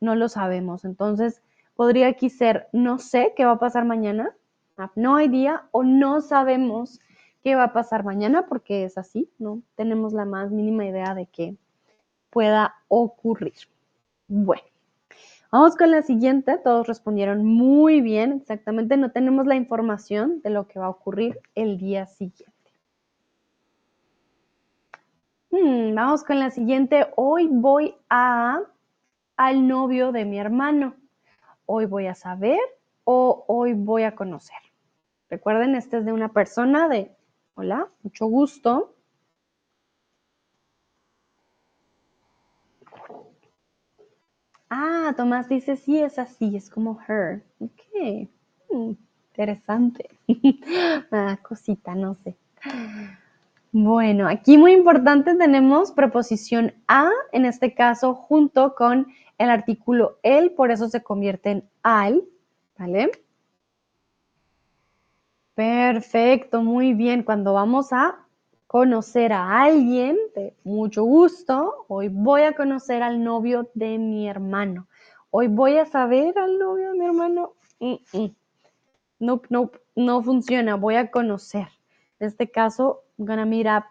[0.00, 0.84] no lo sabemos.
[0.84, 1.42] Entonces,
[1.74, 4.34] podría aquí ser no sé qué va a pasar mañana,
[4.94, 7.00] no hay día o no sabemos
[7.42, 11.26] qué va a pasar mañana porque es así, no tenemos la más mínima idea de
[11.26, 11.56] qué
[12.30, 13.54] pueda ocurrir.
[14.28, 14.62] Bueno.
[15.52, 20.66] Vamos con la siguiente, todos respondieron muy bien, exactamente, no tenemos la información de lo
[20.66, 22.52] que va a ocurrir el día siguiente.
[25.50, 28.60] Hmm, vamos con la siguiente, hoy voy a
[29.36, 30.94] al novio de mi hermano.
[31.66, 32.58] Hoy voy a saber
[33.04, 34.56] o hoy voy a conocer.
[35.28, 37.14] Recuerden, este es de una persona de,
[37.54, 38.94] hola, mucho gusto.
[44.70, 47.44] Ah, Tomás dice, sí, es así, es como her.
[47.60, 48.28] Ok,
[48.70, 48.92] mm,
[49.30, 50.18] interesante.
[51.10, 52.36] Una cosita, no sé.
[53.78, 59.06] Bueno, aquí muy importante tenemos preposición a, en este caso, junto con
[59.36, 62.24] el artículo el, por eso se convierte en al,
[62.78, 63.10] ¿vale?
[65.54, 67.22] Perfecto, muy bien.
[67.22, 68.18] Cuando vamos a
[68.66, 70.16] conocer a alguien
[70.64, 71.84] mucho gusto.
[71.88, 74.88] Hoy voy a conocer al novio de mi hermano.
[75.30, 77.52] Hoy voy a saber al novio de mi hermano.
[79.18, 80.76] No, no, no funciona.
[80.76, 81.68] Voy a conocer.
[82.18, 83.84] En este caso, I'm gonna meet up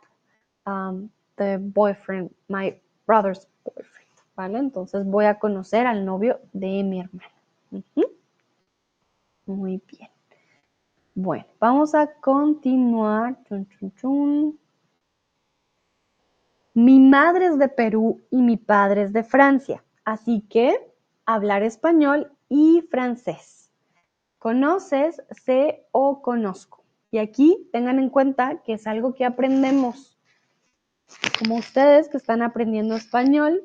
[0.65, 3.91] um, the boyfriend, my brother's boyfriend.
[4.35, 4.59] ¿Vale?
[4.59, 7.31] Entonces voy a conocer al novio de mi hermano.
[9.45, 10.09] Muy bien.
[11.13, 13.41] Bueno, vamos a continuar.
[13.45, 14.59] Chun, chun, chun.
[16.73, 20.75] Mi madre es de Perú y mi padre es de Francia, así que
[21.25, 23.71] hablar español y francés.
[24.39, 26.84] ¿Conoces, sé o conozco?
[27.15, 30.19] Y aquí tengan en cuenta que es algo que aprendemos.
[31.39, 33.63] Como ustedes que están aprendiendo español,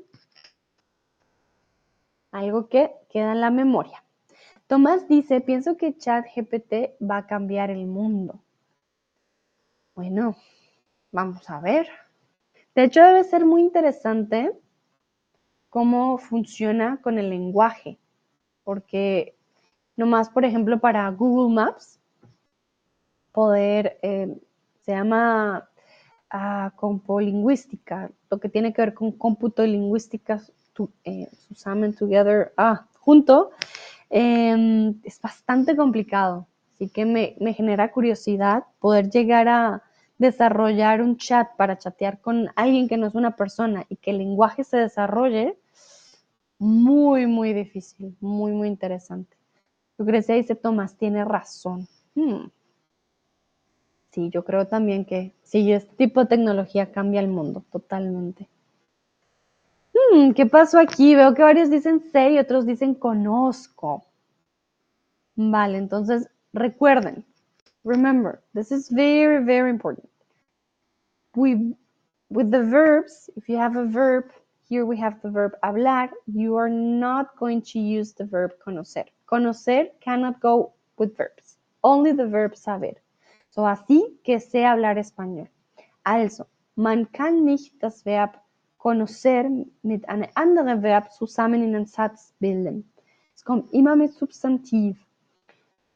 [2.31, 4.05] algo que queda en la memoria.
[4.69, 8.41] Tomás dice, pienso que ChatGPT va a cambiar el mundo.
[9.97, 10.37] Bueno,
[11.11, 11.89] vamos a ver.
[12.77, 14.53] De hecho, debe ser muy interesante
[15.71, 17.99] cómo funciona con el lenguaje,
[18.63, 19.37] porque
[19.97, 22.00] nomás, por ejemplo, para Google Maps,
[23.33, 24.37] poder, eh,
[24.83, 25.69] se llama
[26.33, 30.41] uh, compolingüística, lo que tiene que ver con cómputo y lingüística,
[31.05, 31.29] eh,
[31.99, 33.51] together, ah, junto,
[34.09, 36.47] em, es bastante complicado.
[36.75, 39.83] Así que me, me genera curiosidad poder llegar a
[40.19, 44.19] desarrollar un chat para chatear con alguien que no es una persona y que el
[44.19, 45.59] lenguaje se desarrolle,
[46.59, 49.37] muy, muy difícil, muy, muy interesante.
[49.97, 51.89] Lucrecia dice, Tomás tiene razón.
[52.15, 52.49] Hmm.
[54.11, 58.49] Sí, yo creo también que sí, este tipo de tecnología cambia el mundo totalmente.
[59.95, 61.15] Hmm, ¿Qué pasó aquí?
[61.15, 64.05] Veo que varios dicen sé y otros dicen conozco.
[65.37, 67.25] Vale, entonces recuerden,
[67.85, 70.09] remember, this is very, very important.
[71.37, 71.77] We,
[72.31, 74.33] with the verbs, if you have a verb,
[74.69, 79.05] here we have the verb hablar, you are not going to use the verb conocer.
[79.27, 82.95] Conocer cannot go with verbs, only the verb saber.
[83.51, 85.49] So así que sé hablar español.
[86.05, 86.47] Also,
[86.77, 88.41] man kann nicht das Verb
[88.79, 89.51] conocer
[89.83, 92.91] mit einem anderen Verb zusammen in einen Satz bilden.
[93.35, 94.97] Es kommt immer mit Substantiv.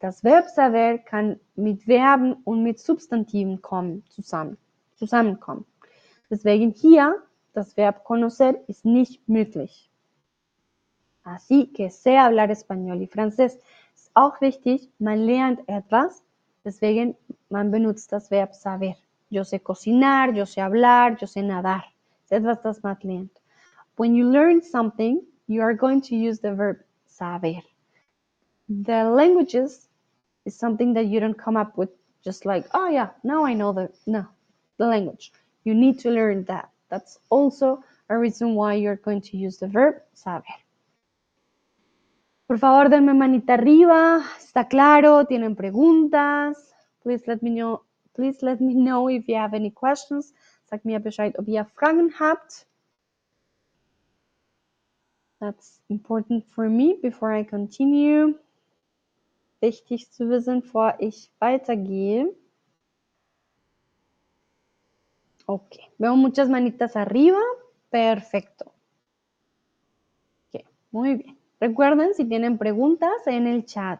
[0.00, 4.58] Das Verb saber kann mit Verben und mit Substantiven kommen, zusammen,
[4.96, 5.64] zusammenkommen.
[6.28, 7.22] Deswegen hier
[7.54, 9.90] das Verb conocer ist nicht möglich.
[11.22, 13.58] Así que sé hablar español y francés.
[13.94, 16.22] Ist auch wichtig, man lernt etwas,
[16.64, 17.16] deswegen
[17.50, 18.96] man benutzt das Verb saber.
[19.30, 21.84] Yo sé cocinar, yo sé hablar, yo sé nadar.
[22.30, 23.40] Etwas, das man lernt.
[23.96, 27.62] When you learn something, you are going to use the verb saber.
[28.68, 29.88] The languages
[30.44, 31.90] is something that you don't come up with
[32.24, 34.26] just like, oh yeah, now I know the, no,
[34.78, 35.32] the language.
[35.64, 36.70] You need to learn that.
[36.88, 40.44] That's also a reason why you're going to use the verb saber.
[42.46, 44.22] Por favor, denme manita arriba.
[44.38, 45.24] ¿Está claro?
[45.24, 46.74] ¿Tienen preguntas?
[47.02, 50.34] Please let me know, please let me know if you have any questions.
[50.64, 52.66] Sagt mir Bescheid, ob ihr Fragen habt.
[55.40, 58.38] That's important for me before I continue.
[59.60, 62.34] Wichtig zu wissen, bevor ich weitergehe.
[65.46, 67.40] Ok, veo muchas manitas arriba.
[67.90, 68.72] Perfecto.
[70.52, 71.43] Ok, muy bien.
[71.64, 73.98] Recuerden, si tienen preguntas en el chat.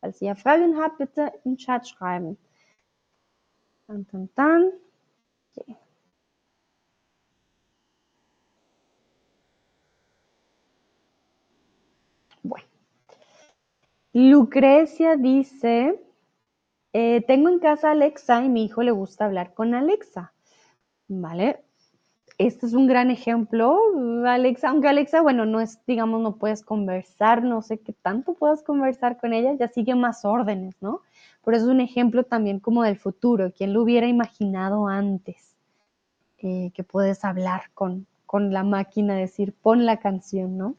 [0.00, 2.36] Falls ihr Fragen habt, bitte Chat schreiben.
[3.86, 4.72] Tan, tan, tan.
[12.42, 12.66] Bueno.
[14.12, 16.02] Lucrecia dice,
[16.92, 20.32] eh, tengo en casa Alexa y mi hijo le gusta hablar con Alexa.
[21.06, 21.62] ¿Vale?
[22.36, 23.78] Este es un gran ejemplo,
[24.26, 28.64] Alexa, aunque Alexa, bueno, no es, digamos, no puedes conversar, no sé qué tanto puedas
[28.64, 31.02] conversar con ella, ya sigue más órdenes, ¿no?
[31.44, 35.54] Pero es un ejemplo también como del futuro, quien lo hubiera imaginado antes,
[36.38, 40.74] eh, que puedes hablar con, con la máquina, decir, pon la canción, ¿no?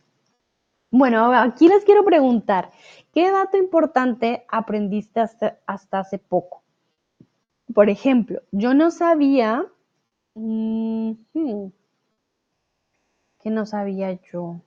[0.92, 2.72] Bueno, aquí les quiero preguntar,
[3.14, 6.64] ¿qué dato importante aprendiste hasta, hasta hace poco?
[7.74, 9.66] Por ejemplo, yo no sabía
[10.38, 11.72] Mm, hmm.
[13.40, 14.60] ¿Qué no sabía yo?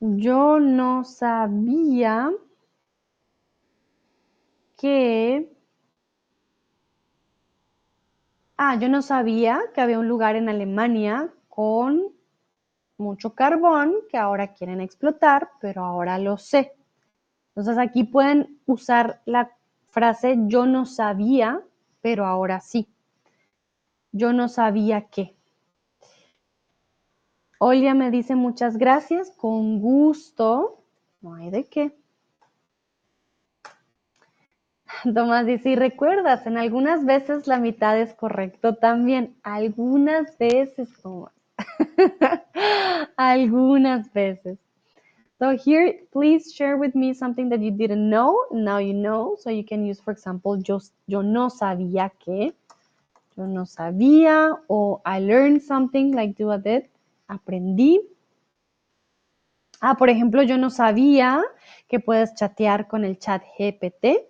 [0.00, 2.32] Yo no sabía
[4.76, 5.46] que...
[8.56, 12.12] Ah, yo no sabía que había un lugar en Alemania con
[12.98, 16.72] mucho carbón que ahora quieren explotar, pero ahora lo sé.
[17.50, 19.50] Entonces aquí pueden usar la
[19.90, 21.62] frase yo no sabía,
[22.02, 22.88] pero ahora sí.
[24.12, 25.34] Yo no sabía qué.
[27.58, 30.82] Olia me dice muchas gracias, con gusto.
[31.20, 31.94] No hay de qué.
[35.14, 39.36] Tomás dice, y recuerdas, en algunas veces la mitad es correcto también.
[39.42, 41.32] Algunas veces, Tomás.
[43.16, 44.58] algunas veces.
[45.38, 48.36] So here, please share with me something that you didn't know.
[48.50, 49.36] Now you know.
[49.38, 52.54] So you can use, for example, yo, yo no sabía que
[53.40, 56.84] yo no sabía o I learned something like Dua did,
[57.26, 57.98] aprendí.
[59.80, 61.42] Ah, por ejemplo, yo no sabía
[61.88, 64.28] que puedes chatear con el chat GPT.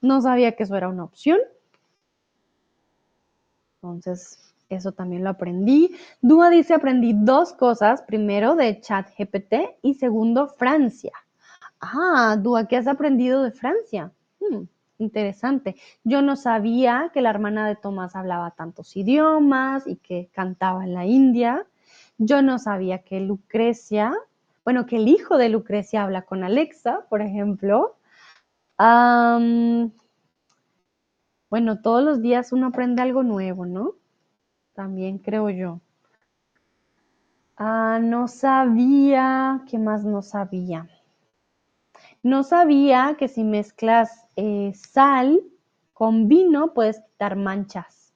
[0.00, 1.40] No sabía que eso era una opción.
[3.82, 5.96] Entonces, eso también lo aprendí.
[6.20, 8.02] Dúa dice, aprendí dos cosas.
[8.02, 11.12] Primero, de ChatGPT y segundo, Francia.
[11.80, 14.12] Ah, Dúa, ¿qué has aprendido de Francia?
[14.38, 14.66] Hmm,
[14.98, 15.76] interesante.
[16.04, 20.94] Yo no sabía que la hermana de Tomás hablaba tantos idiomas y que cantaba en
[20.94, 21.66] la India.
[22.18, 24.14] Yo no sabía que Lucrecia,
[24.64, 27.96] bueno, que el hijo de Lucrecia habla con Alexa, por ejemplo.
[31.50, 33.94] bueno, todos los días uno aprende algo nuevo, ¿no?
[34.74, 35.80] También creo yo.
[37.56, 40.86] Ah, no sabía, ¿qué más no sabía?
[42.26, 45.44] No sabía que si mezclas eh, sal
[45.92, 48.12] con vino puedes quitar manchas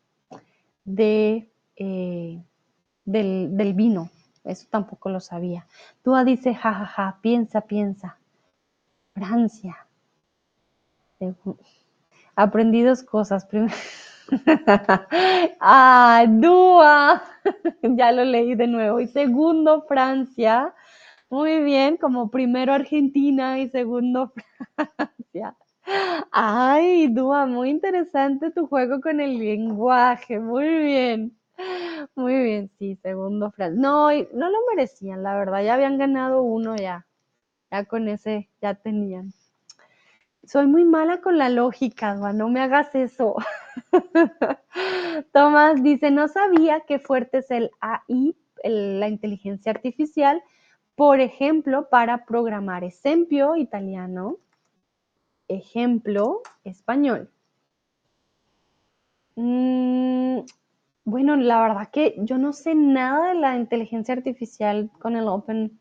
[0.84, 2.42] de, eh,
[3.04, 4.10] del, vino.
[4.42, 5.64] Eso tampoco lo sabía.
[6.02, 8.18] Tú dice, jajaja, ja, ja, piensa, piensa.
[9.14, 9.86] Francia.
[12.34, 13.44] Aprendí dos cosas.
[13.44, 13.72] Primero.
[15.60, 17.22] ah, Dúa.
[17.82, 18.98] ya lo leí de nuevo.
[18.98, 20.74] Y segundo, Francia.
[21.30, 24.32] Muy bien, como primero Argentina y segundo
[24.76, 25.56] Francia.
[26.32, 30.40] Ay, Dúa, muy interesante tu juego con el lenguaje.
[30.40, 31.38] Muy bien.
[32.16, 33.80] Muy bien, sí, segundo Francia.
[33.80, 35.62] No, no lo merecían, la verdad.
[35.64, 37.06] Ya habían ganado uno ya.
[37.70, 39.32] Ya con ese ya tenían.
[40.44, 43.36] Soy muy mala con la lógica, no me hagas eso.
[45.32, 50.42] Tomás dice, no sabía qué fuerte es el AI, la inteligencia artificial,
[51.00, 54.36] por ejemplo, para programar ejemplo italiano,
[55.48, 57.30] ejemplo español.
[59.34, 60.40] Mm,
[61.06, 65.80] bueno, la verdad que yo no sé nada de la inteligencia artificial con el Open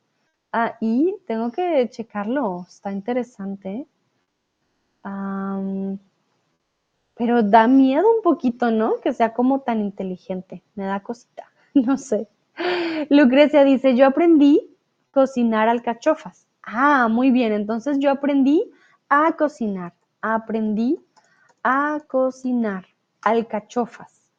[0.53, 1.17] AI.
[1.27, 3.87] Tengo que checarlo, está interesante
[7.15, 9.01] pero da miedo un poquito, ¿no?
[9.01, 10.63] Que sea como tan inteligente.
[10.75, 11.43] Me da cosita.
[11.73, 12.29] No sé.
[13.09, 14.68] Lucrecia dice, yo aprendí
[15.11, 16.47] cocinar alcachofas.
[16.63, 17.53] Ah, muy bien.
[17.53, 18.71] Entonces yo aprendí
[19.09, 19.93] a cocinar.
[20.21, 20.99] Aprendí
[21.63, 22.85] a cocinar
[23.21, 24.29] alcachofas.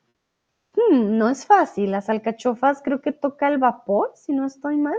[0.75, 1.91] Hmm, no es fácil.
[1.91, 4.99] Las alcachofas creo que toca el vapor, si no estoy mal.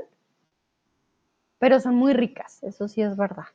[1.59, 3.45] Pero son muy ricas, eso sí es verdad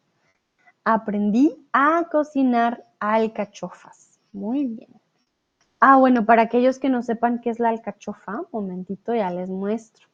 [0.87, 4.21] aprendí a cocinar alcachofas.
[4.33, 4.89] Muy bien.
[5.81, 10.07] Ah, bueno, para aquellos que no sepan qué es la alcachofa, momentito, ya les muestro.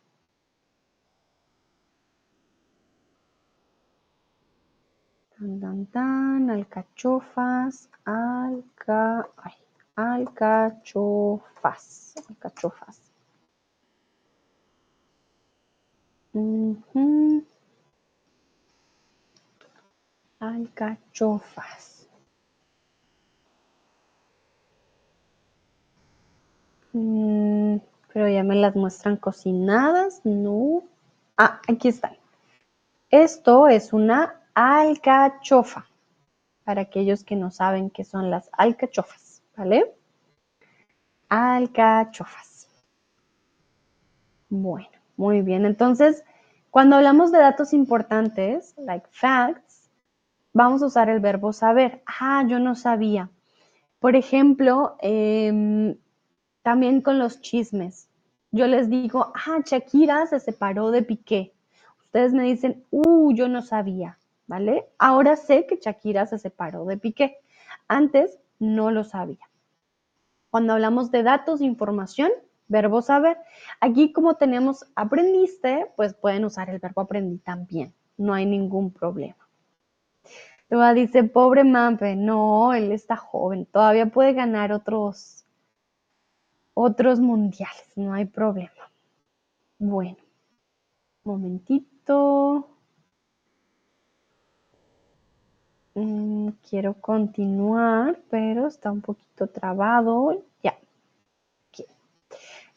[5.43, 9.55] Tan, tan, alcachofas, alca, ay,
[9.97, 11.75] alcachofas,
[12.29, 13.11] alcachofas.
[20.39, 22.09] alcachofas.
[26.93, 27.79] Mm,
[28.13, 30.85] pero ya me las muestran cocinadas, no.
[31.37, 32.17] Ah, aquí están.
[33.11, 35.87] Esto es una alcachofa,
[36.65, 39.95] para aquellos que no saben qué son las alcachofas, ¿vale?
[41.29, 42.69] Alcachofas.
[44.49, 45.65] Bueno, muy bien.
[45.65, 46.25] Entonces,
[46.71, 49.91] cuando hablamos de datos importantes, like facts,
[50.53, 52.03] vamos a usar el verbo saber.
[52.07, 53.31] Ah, yo no sabía.
[53.99, 55.97] Por ejemplo, em,
[56.63, 58.09] también con los chismes.
[58.51, 61.55] Yo les digo, ah, Shakira se separó de Piqué.
[62.01, 64.87] Ustedes me dicen, uh, yo no sabía, ¿vale?
[64.99, 67.39] Ahora sé que Shakira se separó de Piqué.
[67.89, 69.49] Antes no lo sabía.
[70.51, 72.31] Cuando hablamos de datos, información,
[72.69, 73.39] verbo saber.
[73.81, 77.95] Aquí como tenemos aprendiste, pues pueden usar el verbo aprendí también.
[78.17, 79.43] No hay ningún problema
[80.95, 85.45] dice, pobre Mampe, no, él está joven, todavía puede ganar otros,
[86.75, 88.71] otros mundiales, no hay problema.
[89.79, 90.17] Bueno,
[91.25, 92.72] momentito.
[95.95, 100.43] Mm, quiero continuar, pero está un poquito trabado.
[100.63, 100.75] Ya.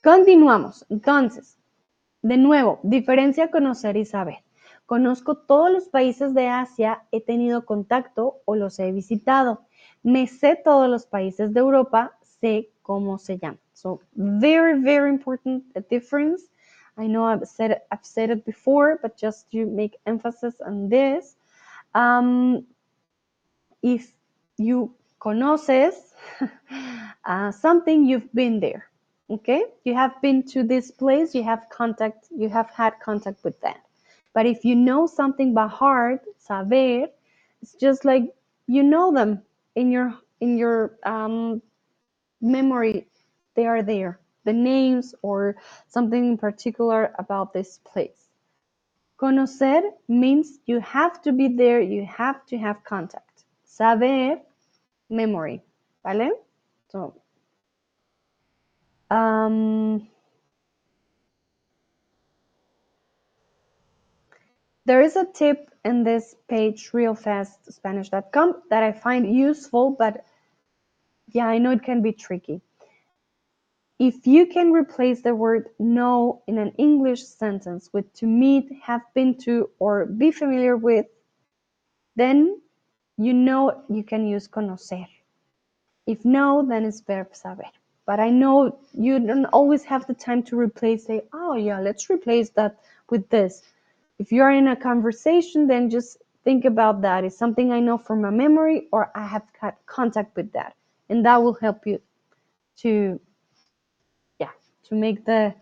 [0.04, 0.86] Continuamos.
[0.90, 1.58] Entonces,
[2.22, 4.38] de nuevo, diferencia conocer y saber.
[4.86, 9.62] Conozco todos los países de Asia, he tenido contacto o los he visitado.
[10.04, 13.60] Me sé todos los países de Europa, sé cómo se llaman.
[13.74, 16.44] So very, very important difference.
[16.98, 20.90] I know I've said it, I've said it before, but just to make emphasis on
[20.90, 21.36] this.
[21.94, 22.66] Um,
[23.86, 24.14] if
[24.58, 25.96] you conoces
[27.26, 28.88] uh, something, you've been there.
[29.32, 33.62] Okay, you have been to this place, you have contact, you have had contact with
[33.62, 33.82] that.
[34.36, 37.08] But if you know something by heart, saber,
[37.64, 38.36] it's just like
[38.68, 39.44] you know them.
[39.76, 41.62] in your in your um,
[42.42, 43.08] memory,
[43.56, 44.20] they are there.
[44.46, 45.58] The names or
[45.90, 48.30] something in particular about this place.
[49.20, 53.25] Conocer means you have to be there, you have to have contact.
[53.76, 54.40] Saber,
[55.10, 55.62] memory,
[56.02, 56.32] ¿vale?
[56.88, 57.22] So,
[59.12, 60.08] um,
[64.86, 70.24] there is a tip in this page, realfastspanish.com, that I find useful, but
[71.34, 72.62] yeah, I know it can be tricky.
[74.00, 79.02] If you can replace the word know in an English sentence with to meet, have
[79.14, 81.08] been to, or be familiar with,
[82.16, 82.62] then
[83.18, 85.08] you know you can use conocer.
[86.06, 87.66] If no, then it's verb saber.
[88.06, 92.10] But I know you don't always have the time to replace, say, oh yeah, let's
[92.10, 92.78] replace that
[93.10, 93.64] with this.
[94.20, 97.24] If you're in a conversation, then just think about that.
[97.24, 100.76] Is something I know from my memory or I have had contact with that.
[101.10, 102.00] And that will help you
[102.78, 103.20] to,
[104.40, 104.52] yeah,
[104.90, 105.56] to make the,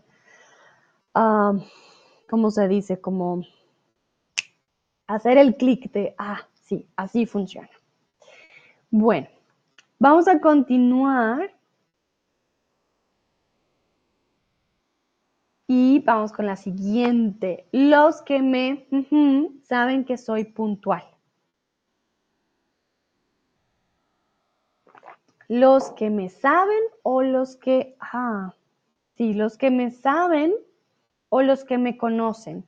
[1.15, 1.63] um,
[2.29, 3.01] ¿cómo se dice?
[3.01, 3.43] Como
[5.07, 7.70] hacer el clic de, ah, sí, así funciona.
[8.89, 9.28] Bueno,
[9.99, 11.53] vamos a continuar.
[15.68, 17.66] Y vamos con la siguiente.
[17.72, 18.86] Los que me
[19.64, 21.03] saben que soy puntual.
[25.47, 28.53] Los que me saben o los que, ah,
[29.18, 30.53] sí, los que me saben
[31.30, 32.66] o los que me conocen.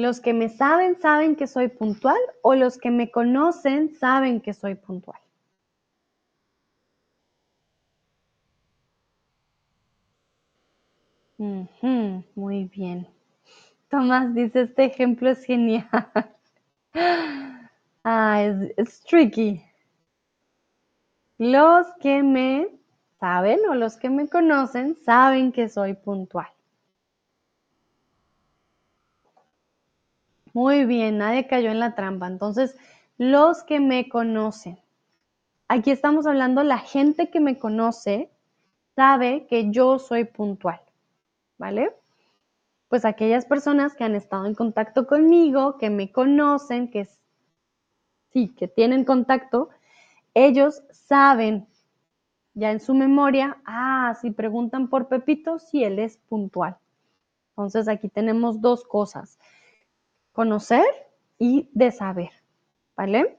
[0.00, 4.54] Los que me saben saben que soy puntual o los que me conocen saben que
[4.54, 5.20] soy puntual.
[12.34, 13.06] Muy bien.
[13.90, 15.86] Tomás dice, este ejemplo es genial.
[18.02, 18.42] Ah,
[18.78, 19.62] es tricky.
[21.36, 22.68] Los que me
[23.18, 26.48] saben o los que me conocen saben que soy puntual.
[30.52, 32.26] Muy bien, nadie cayó en la trampa.
[32.26, 32.76] Entonces,
[33.18, 34.78] los que me conocen.
[35.68, 38.30] Aquí estamos hablando, la gente que me conoce
[38.96, 40.80] sabe que yo soy puntual.
[41.58, 41.94] ¿Vale?
[42.88, 47.06] Pues aquellas personas que han estado en contacto conmigo, que me conocen, que
[48.32, 49.68] sí, que tienen contacto,
[50.34, 51.68] ellos saben
[52.54, 56.76] ya en su memoria, ah, si preguntan por Pepito, si él es puntual.
[57.50, 59.38] Entonces aquí tenemos dos cosas,
[60.40, 60.86] conocer
[61.38, 62.30] y de saber,
[62.96, 63.36] ¿vale?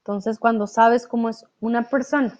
[0.00, 2.38] Entonces cuando sabes cómo es una persona,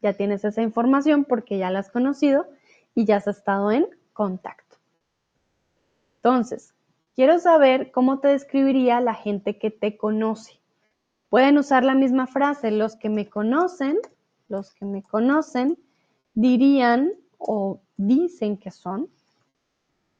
[0.00, 2.46] ya tienes esa información porque ya la has conocido
[2.94, 4.78] y ya has estado en contacto.
[6.16, 6.74] Entonces,
[7.14, 10.58] quiero saber cómo te describiría la gente que te conoce.
[11.28, 13.98] Pueden usar la misma frase, los que me conocen,
[14.48, 15.76] los que me conocen
[16.32, 19.10] dirían o dicen que son,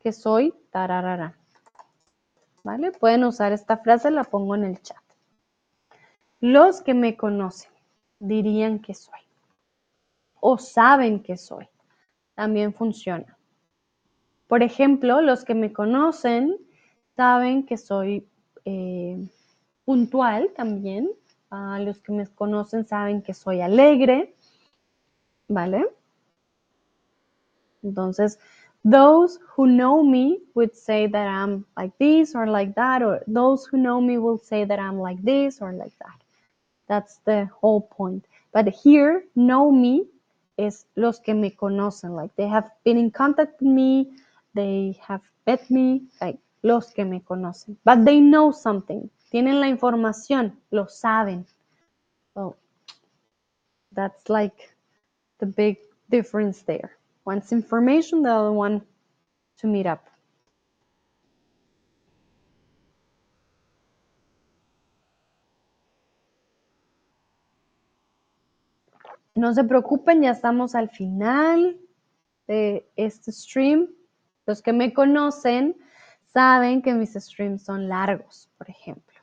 [0.01, 1.42] que soy tararara.
[2.65, 2.93] ¿Vale?
[2.93, 5.03] Pueden usar esta frase, la pongo en el chat.
[6.41, 7.73] Los que me conocen
[8.19, 9.21] dirían que soy.
[10.41, 11.69] O saben que soy.
[12.35, 13.37] También funciona.
[14.49, 16.57] Por ejemplo, los que me conocen
[17.17, 18.29] saben que soy
[18.65, 19.17] eh,
[19.85, 21.11] puntual también.
[21.51, 24.35] Ah, los que me conocen saben que soy alegre.
[25.49, 25.87] ¿Vale?
[27.83, 28.39] Entonces,
[28.85, 33.65] those who know me would say that I'm like this or like that, or those
[33.67, 36.21] who know me will say that I'm like this or like that.
[36.89, 38.27] That's the whole point.
[38.53, 40.07] But here, know me
[40.59, 44.13] is los que me conocen, like they have been in contact with me,
[44.55, 47.77] they have met me, like los que me conocen.
[47.85, 49.09] But they know something.
[49.33, 51.47] Tienen la información, lo saben.
[52.35, 52.57] So
[53.93, 54.75] that's like
[55.39, 55.79] the big
[56.11, 56.97] difference there.
[57.25, 58.83] One's information, the other one
[59.59, 60.01] to meet up.
[69.35, 71.79] No se preocupen, ya estamos al final
[72.47, 73.89] de este stream.
[74.47, 75.77] Los que me conocen
[76.33, 79.21] saben que mis streams son largos, por ejemplo.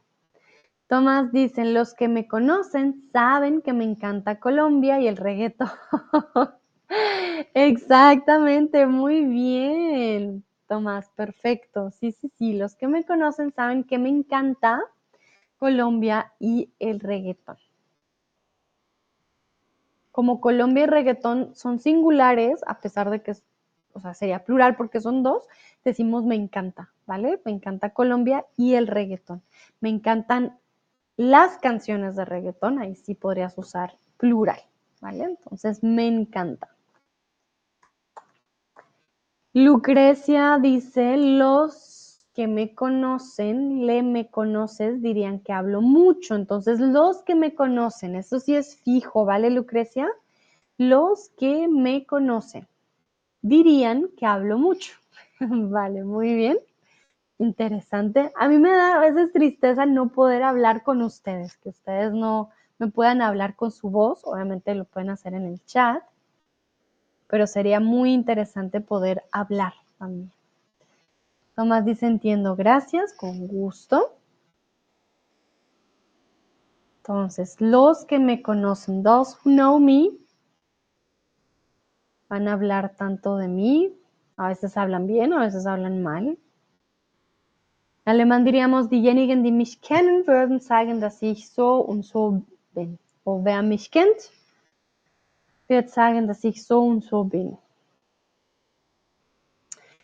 [0.87, 5.69] Tomás dicen, los que me conocen saben que me encanta Colombia y el reggaetón.
[7.53, 10.43] Exactamente, muy bien.
[10.67, 11.91] Tomás, perfecto.
[11.91, 12.53] Sí, sí, sí.
[12.53, 14.81] Los que me conocen saben que me encanta
[15.59, 17.57] Colombia y el reggaetón.
[20.11, 23.33] Como Colombia y reggaetón son singulares, a pesar de que
[23.93, 25.47] o sea, sería plural porque son dos,
[25.83, 27.41] decimos me encanta, ¿vale?
[27.45, 29.41] Me encanta Colombia y el reggaetón.
[29.81, 30.59] Me encantan
[31.17, 34.61] las canciones de reggaetón, ahí sí podrías usar plural,
[35.01, 35.23] ¿vale?
[35.25, 36.69] Entonces, me encanta.
[39.53, 46.35] Lucrecia dice, los que me conocen, le me conoces, dirían que hablo mucho.
[46.35, 50.07] Entonces, los que me conocen, eso sí es fijo, ¿vale, Lucrecia?
[50.77, 52.67] Los que me conocen
[53.41, 54.93] dirían que hablo mucho.
[55.39, 56.59] vale, muy bien.
[57.39, 58.31] Interesante.
[58.35, 62.51] A mí me da a veces tristeza no poder hablar con ustedes, que ustedes no
[62.77, 64.21] me puedan hablar con su voz.
[64.25, 66.03] Obviamente lo pueden hacer en el chat
[67.29, 70.31] pero sería muy interesante poder hablar también.
[71.55, 74.15] Tomás dice, entiendo, gracias, con gusto.
[76.97, 80.09] Entonces, los que me conocen, those who know me,
[82.29, 83.93] van a hablar tanto de mí,
[84.35, 86.25] a veces hablan bien, a veces hablan mal.
[86.27, 86.39] En
[88.05, 92.41] alemán diríamos, diejenigen, die mich kennen, würden sagen, dass ich so und so
[92.73, 92.97] bin.
[93.23, 94.31] O wer mich kennt,
[95.69, 97.09] wird sagen, dass ich so und.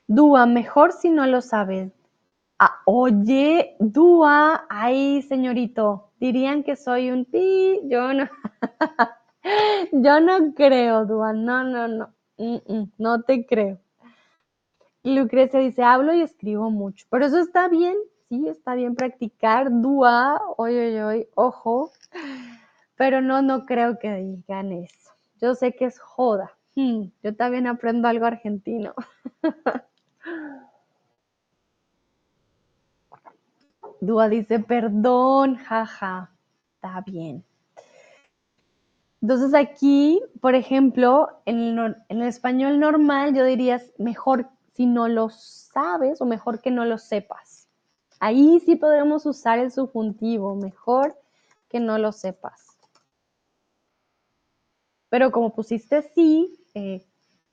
[0.08, 1.92] Dúa, mejor si no lo sabes.
[2.60, 7.82] Ah, oye, Dúa, ay, señorito, dirían que soy un pi.
[7.86, 8.30] Yo no.
[9.92, 11.34] Yo no creo, Dúa.
[11.34, 12.14] No, no, no.
[12.98, 13.80] no te creo.
[15.04, 17.06] Lucrecia dice, hablo y escribo mucho.
[17.10, 17.96] Pero eso está bien,
[18.30, 19.70] sí, está bien practicar.
[19.72, 21.92] Oye, oye, oye, ojo.
[22.96, 25.05] Pero no, no creo que digan eso.
[25.46, 26.58] Yo sé que es joda.
[26.74, 28.96] Hmm, yo también aprendo algo argentino.
[34.02, 36.32] Dúa dice, perdón, jaja,
[36.74, 37.46] está bien.
[39.22, 41.78] Entonces aquí, por ejemplo, en
[42.10, 46.98] el, español normal yo diría mejor si no lo sabes o mejor que no lo
[46.98, 47.68] sepas.
[48.20, 51.16] Ahí sí podemos usar el subjuntivo, mejor
[51.70, 52.65] que no lo sepas.
[55.10, 57.06] Pero como pusiste sí, eh,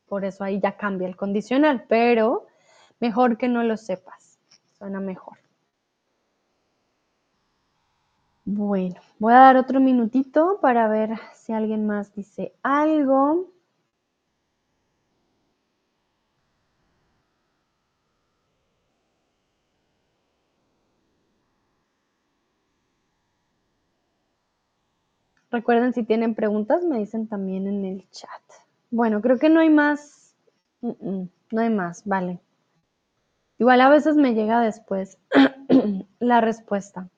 [0.06, 2.46] por eso ahí ya cambia el condicional, pero
[3.00, 4.38] mejor que no lo sepas,
[4.78, 5.38] suena mejor.
[8.44, 13.51] Bueno, voy a dar otro minutito para ver si alguien más dice algo.
[25.52, 28.40] Recuerden, si tienen preguntas, me dicen también en el chat.
[28.90, 30.34] Bueno, creo que no hay más.
[30.80, 32.40] no hay más, vale.
[33.58, 35.18] Igual a veces me llega después
[36.20, 37.10] la respuesta.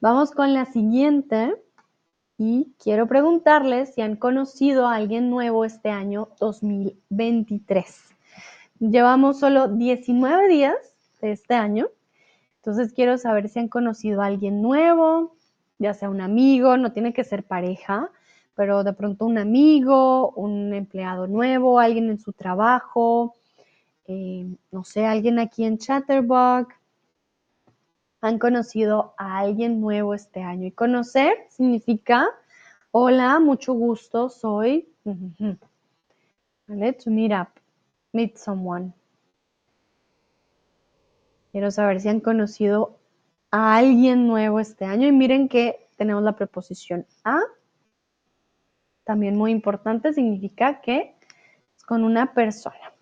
[0.00, 1.54] Vamos con la siguiente.
[2.38, 8.14] Y quiero preguntarles si han conocido a alguien nuevo este año 2023.
[8.80, 10.74] Llevamos solo 19 días
[11.20, 11.86] de este año.
[12.56, 15.36] Entonces quiero saber si han conocido a alguien nuevo,
[15.82, 18.10] ya sea un amigo, no tiene que ser pareja,
[18.54, 23.34] pero de pronto un amigo, un empleado nuevo, alguien en su trabajo,
[24.06, 26.74] eh, no sé, alguien aquí en Chatterbox.
[28.20, 30.68] Han conocido a alguien nuevo este año.
[30.68, 32.28] Y conocer significa,
[32.92, 34.88] hola, mucho gusto, soy.
[36.68, 36.92] ¿Vale?
[36.92, 37.48] To meet up,
[38.12, 38.92] meet someone.
[41.50, 43.01] Quiero saber si han conocido
[43.52, 45.06] a alguien nuevo este año.
[45.06, 47.40] Y miren que tenemos la preposición a.
[49.04, 51.14] También muy importante, significa que
[51.76, 52.92] es con una persona.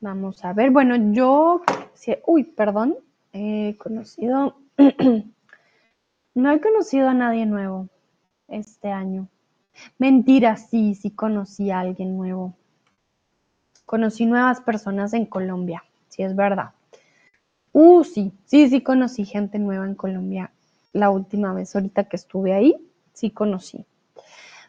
[0.00, 1.62] Vamos a ver, bueno, yo,
[2.26, 2.96] uy, perdón,
[3.32, 4.56] he conocido,
[6.34, 7.88] no he conocido a nadie nuevo
[8.46, 9.28] este año.
[9.98, 12.54] Mentira, sí, sí conocí a alguien nuevo.
[13.86, 16.72] Conocí nuevas personas en Colombia, sí es verdad.
[17.72, 20.50] Uh, sí, sí, sí conocí gente nueva en Colombia.
[20.92, 22.76] La última vez, ahorita que estuve ahí,
[23.12, 23.84] sí conocí.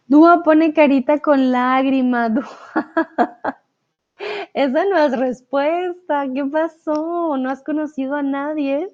[0.07, 2.34] Dúa pone carita con lágrima.
[4.53, 6.26] Esa no es respuesta.
[6.34, 7.38] ¿Qué pasó?
[7.38, 8.90] ¿No has conocido a nadie?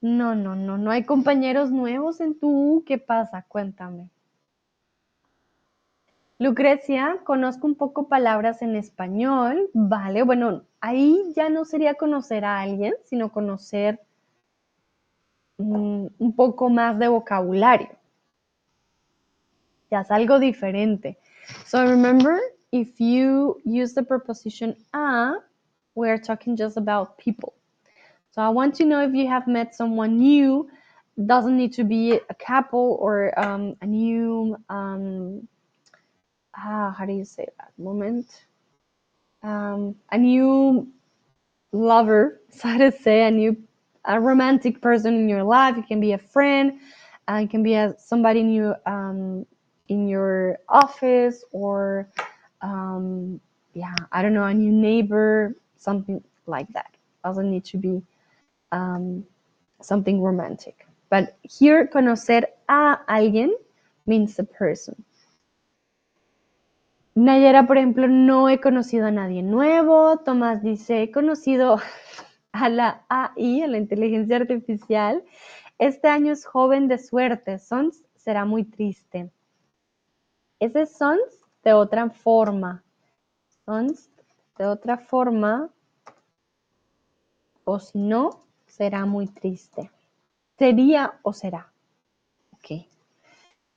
[0.00, 2.84] No, no, no, no hay compañeros nuevos en tu.
[2.86, 3.44] ¿Qué pasa?
[3.48, 4.10] Cuéntame.
[6.38, 12.60] Lucrecia, conozco un poco palabras en español, vale, bueno, ahí ya no sería conocer a
[12.60, 14.00] alguien, sino conocer
[15.56, 17.88] mm, un poco más de vocabulario.
[19.90, 21.16] Ya es algo diferente.
[21.64, 22.38] So remember,
[22.70, 25.36] if you use the preposition a,
[25.94, 27.54] we're talking just about people.
[28.32, 30.68] So I want to know if you have met someone new.
[31.16, 35.48] Doesn't need to be a couple or um, a new um,
[36.56, 37.72] ah, how do you say that?
[37.78, 38.44] Moment.
[39.42, 40.88] Um, a new
[41.72, 43.56] lover, so to say, a new
[44.04, 45.76] a romantic person in your life.
[45.76, 46.80] It can be a friend,
[47.28, 49.44] uh, it can be a, somebody new um,
[49.88, 52.08] in your office, or
[52.62, 53.40] um,
[53.74, 56.90] yeah, I don't know, a new neighbor, something like that.
[57.24, 58.02] Doesn't need to be
[58.72, 59.24] um,
[59.82, 60.86] something romantic.
[61.10, 63.50] But here, conocer a alguien
[64.06, 65.04] means a person.
[67.16, 70.18] Nayera, por ejemplo, no he conocido a nadie nuevo.
[70.18, 71.78] Tomás dice, he conocido
[72.52, 75.24] a la AI, a la inteligencia artificial.
[75.78, 77.58] Este año es joven de suerte.
[77.58, 79.30] Sons será muy triste.
[80.60, 82.84] Ese Sons de otra forma.
[83.64, 84.10] Sons
[84.58, 85.70] de otra forma.
[87.64, 89.90] O si no, será muy triste.
[90.58, 91.72] Sería o será.
[92.52, 92.95] Ok.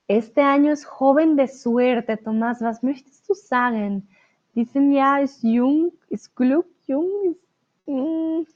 [0.09, 2.61] Este año es joven de suerte, Tomás.
[2.61, 4.09] Was möchtest du sagen?
[4.55, 7.37] Diesem Jahr ist jung, ist Glück, jung, ist,
[7.85, 8.47] mm,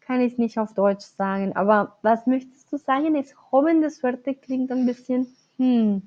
[0.00, 1.56] kann ich nicht auf Deutsch sagen.
[1.56, 3.16] Aber was möchtest du sagen?
[3.16, 6.02] Ist joven de suerte klingt ein bisschen hm,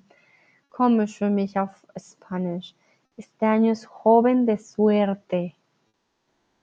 [0.70, 2.76] komisch für mich auf Spanisch.
[3.18, 5.56] Este año es joven de suerte.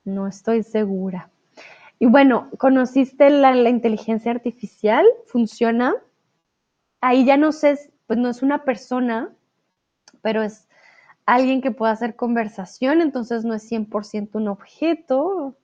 [0.04, 1.28] No estoy segura.
[1.98, 5.04] Y bueno, ¿conociste la inteligencia artificial?
[5.26, 5.94] ¿Funciona?
[7.00, 9.34] Ahí ya no sé pues no es una persona,
[10.20, 10.68] pero es
[11.24, 15.56] alguien que pueda hacer conversación, entonces no es 100% un objeto.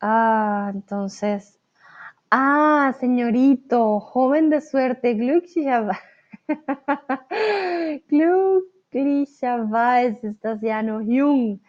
[0.00, 1.60] Ah, entonces,
[2.32, 6.00] ah, señorito, joven de suerte, glücklicherweise,
[8.08, 11.60] glücklicherweise estás ya no jung.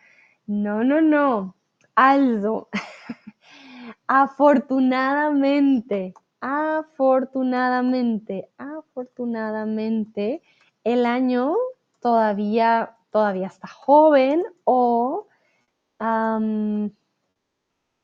[0.47, 1.55] No, no, no.
[1.93, 2.67] Also,
[4.07, 10.41] afortunadamente, afortunadamente, afortunadamente,
[10.83, 11.55] el año
[11.99, 15.27] todavía, todavía está joven o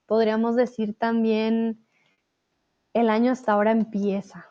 [0.06, 1.84] podríamos decir también
[2.94, 4.46] el año hasta ahora empieza.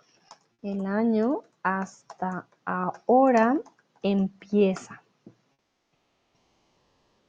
[0.62, 3.60] El año hasta ahora
[4.02, 5.00] empieza.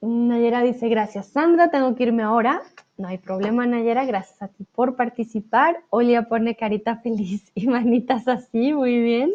[0.02, 2.62] Nayera dice, gracias Sandra, tengo que irme ahora.
[2.98, 5.84] No hay problema, Nayera, gracias a ti por participar.
[5.90, 9.32] Olia pone carita feliz y manitas así, muy bien.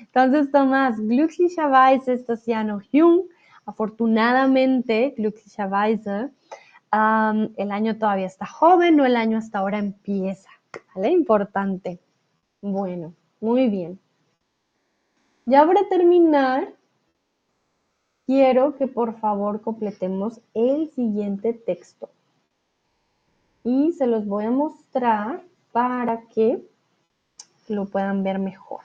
[0.00, 3.22] Entonces, Tomás, glücklicherweise estás ya no jung.
[3.66, 6.30] Afortunadamente, glücklicherweise,
[6.92, 10.50] um, el año todavía está joven, no el año hasta ahora empieza.
[10.94, 11.10] ¿Vale?
[11.10, 12.00] Importante.
[12.60, 13.98] Bueno, muy bien.
[15.46, 16.74] Ya para terminar,
[18.26, 22.10] quiero que por favor completemos el siguiente texto.
[23.62, 25.42] Y se los voy a mostrar
[25.72, 26.62] para que
[27.68, 28.80] lo puedan ver mejor.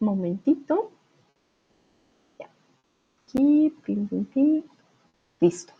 [0.00, 0.90] Momentito.
[2.38, 2.50] Ya.
[3.28, 3.72] Aquí.
[5.40, 5.72] Listo.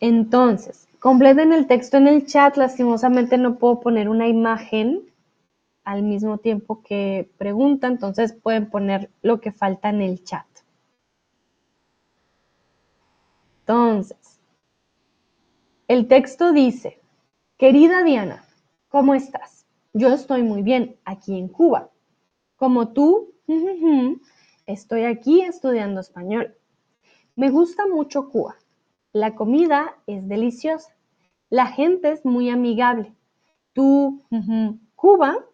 [0.00, 2.56] Entonces, completen el texto en el chat.
[2.56, 5.09] Lastimosamente no puedo poner una imagen
[5.84, 10.46] al mismo tiempo que pregunta, entonces pueden poner lo que falta en el chat.
[13.60, 14.40] Entonces,
[15.86, 17.00] el texto dice,
[17.56, 18.44] querida Diana,
[18.88, 19.66] ¿cómo estás?
[19.92, 21.90] Yo estoy muy bien aquí en Cuba.
[22.56, 23.34] Como tú,
[24.66, 26.56] estoy aquí estudiando español.
[27.36, 28.56] Me gusta mucho Cuba.
[29.12, 30.94] La comida es deliciosa.
[31.48, 33.14] La gente es muy amigable.
[33.72, 34.22] Tú,
[34.94, 35.44] Cuba,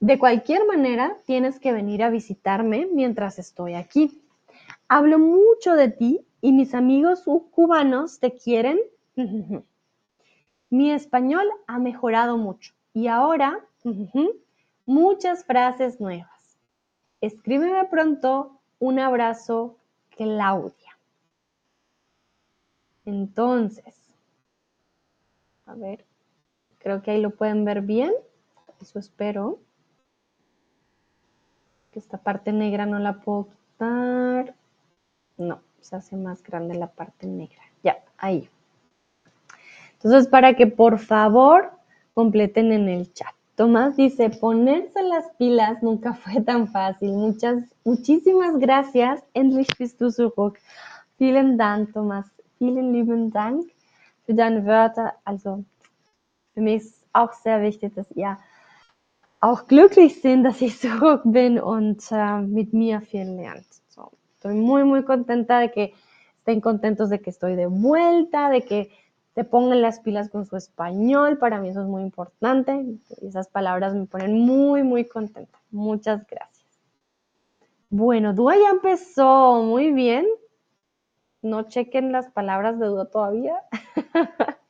[0.00, 4.22] de cualquier manera, tienes que venir a visitarme mientras estoy aquí.
[4.88, 8.78] Hablo mucho de ti y mis amigos cubanos te quieren.
[10.70, 13.58] Mi español ha mejorado mucho y ahora
[14.86, 16.58] muchas frases nuevas.
[17.20, 18.52] Escríbeme pronto.
[18.78, 19.78] Un abrazo,
[20.10, 20.98] Claudia.
[23.06, 24.14] Entonces,
[25.64, 26.04] a ver,
[26.78, 28.12] creo que ahí lo pueden ver bien.
[28.82, 29.60] Eso espero
[31.98, 34.54] esta parte negra no la puedo quitar.
[35.36, 37.62] No, se hace más grande la parte negra.
[37.82, 38.48] Ya, ahí.
[39.94, 41.72] Entonces, para que por favor
[42.14, 43.34] completen en el chat.
[43.56, 47.12] Tomás dice, ponerse las pilas nunca fue tan fácil.
[47.12, 49.22] Muchas, muchísimas gracias.
[49.34, 50.58] Endlich bist du zurück.
[51.18, 52.26] Vielen Dank, Thomas.
[52.58, 53.66] Vielen lieben Dank
[54.24, 55.14] für deine Wörter.
[55.24, 55.64] Also,
[56.52, 58.38] für mich ist auch sehr wichtig, dass ihr
[59.40, 63.66] auch glücklich sind, dass ich zurück bin und uh, mit mir viel lernt.
[63.88, 65.94] So, estoy muy, muy contenta de que
[66.38, 68.90] estén contentos de que estoy de vuelta, de que
[69.34, 71.38] te pongan las pilas con su español.
[71.38, 72.86] Para mí eso es muy importante.
[73.20, 75.60] Esas palabras me ponen muy, muy contenta.
[75.70, 76.66] Muchas gracias.
[77.90, 79.62] Bueno, Dúa ya empezó.
[79.62, 80.26] Muy bien.
[81.42, 83.56] No chequen las palabras de Dúa todavía.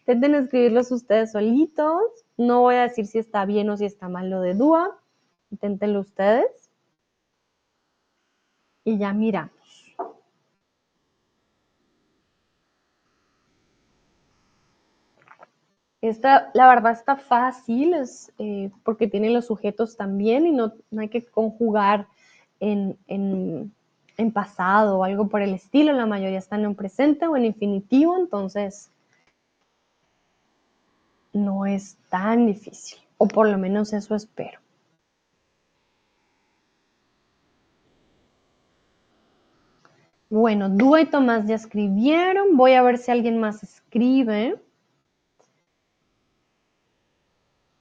[0.00, 2.02] Intenten escribirlos ustedes solitos.
[2.40, 4.98] No voy a decir si está bien o si está mal lo de Dúa.
[5.50, 6.70] Inténtenlo ustedes.
[8.82, 9.52] Y ya miramos.
[16.00, 21.08] Esta, la verdad está fácil, es, eh, porque tiene los sujetos también y no, hay
[21.08, 22.06] que conjugar
[22.58, 25.92] en, en, pasado o algo por el estilo.
[25.92, 28.90] La mayoría están en presente o en infinitivo, entonces
[31.32, 34.60] no es tan difícil, o por lo menos eso espero.
[40.30, 42.56] Bueno, Dúa y Tomás ya escribieron.
[42.56, 44.60] Voy a ver si alguien más escribe.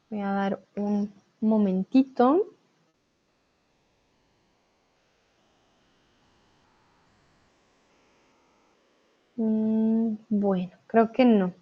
[0.10, 1.12] Voy a dar un
[1.42, 2.48] momentito.
[9.38, 11.54] Mm, bueno, creo que no.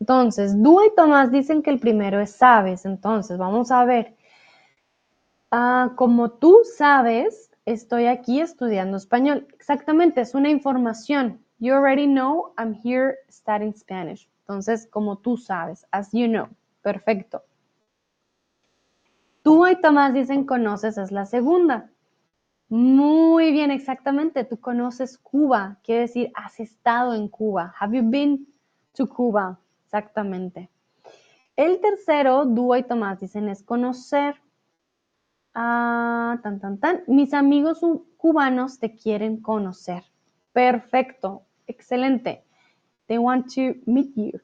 [0.00, 2.84] Entonces, Dúa y Tomás dicen que el primero es sabes.
[2.84, 4.16] Entonces, vamos a ver.
[5.50, 9.46] Ah, como tú sabes, estoy aquí estudiando español.
[9.54, 11.40] Exactamente, es una información.
[11.58, 14.28] You already know I'm here studying Spanish.
[14.40, 16.48] Entonces, como tú sabes, as you know.
[16.82, 17.42] Perfecto.
[19.42, 21.90] Tú y Tomás dicen conoces es la segunda.
[22.68, 24.44] Muy bien, exactamente.
[24.44, 25.78] Tú conoces Cuba.
[25.82, 27.72] Quiere decir, has estado en Cuba.
[27.78, 28.46] Have you been
[28.94, 29.58] to Cuba?
[29.86, 30.68] Exactamente.
[31.54, 34.34] El tercero, Dúa y Tomás dicen es conocer.
[35.54, 37.04] Ah, tan, tan, tan.
[37.06, 37.80] Mis amigos
[38.16, 40.02] cubanos te quieren conocer.
[40.52, 41.42] Perfecto.
[41.68, 42.44] Excelente.
[43.06, 44.40] They want to meet you.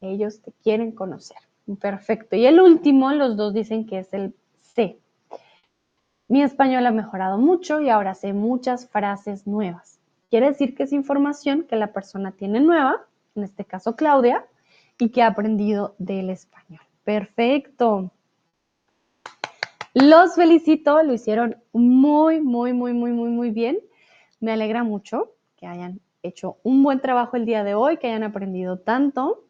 [0.00, 1.38] Ellos te quieren conocer.
[1.80, 2.34] Perfecto.
[2.34, 4.98] Y el último, los dos dicen que es el C.
[6.26, 10.00] Mi español ha mejorado mucho y ahora sé muchas frases nuevas.
[10.30, 13.06] Quiere decir que es información que la persona tiene nueva,
[13.36, 14.44] en este caso Claudia,
[15.00, 16.80] y que ha aprendido del español.
[17.04, 18.12] Perfecto.
[19.94, 23.78] Los felicito, lo hicieron muy, muy, muy, muy, muy, muy bien.
[24.38, 28.22] Me alegra mucho que hayan hecho un buen trabajo el día de hoy, que hayan
[28.22, 29.44] aprendido tanto.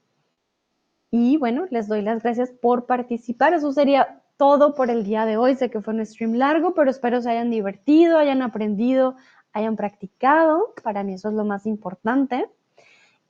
[1.11, 3.53] Y bueno, les doy las gracias por participar.
[3.53, 5.57] Eso sería todo por el día de hoy.
[5.57, 9.17] Sé que fue un stream largo, pero espero se hayan divertido, hayan aprendido,
[9.53, 10.73] hayan practicado.
[10.83, 12.49] Para mí eso es lo más importante.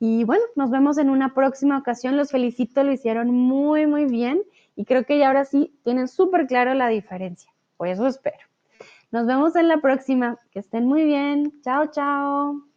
[0.01, 2.17] Y bueno, nos vemos en una próxima ocasión.
[2.17, 4.43] Los felicito, lo hicieron muy, muy bien.
[4.75, 7.53] Y creo que ya ahora sí tienen súper claro la diferencia.
[7.77, 8.39] Por eso espero.
[9.13, 10.39] Nos vemos en la próxima.
[10.51, 11.61] Que estén muy bien.
[11.63, 12.70] Chao, chao.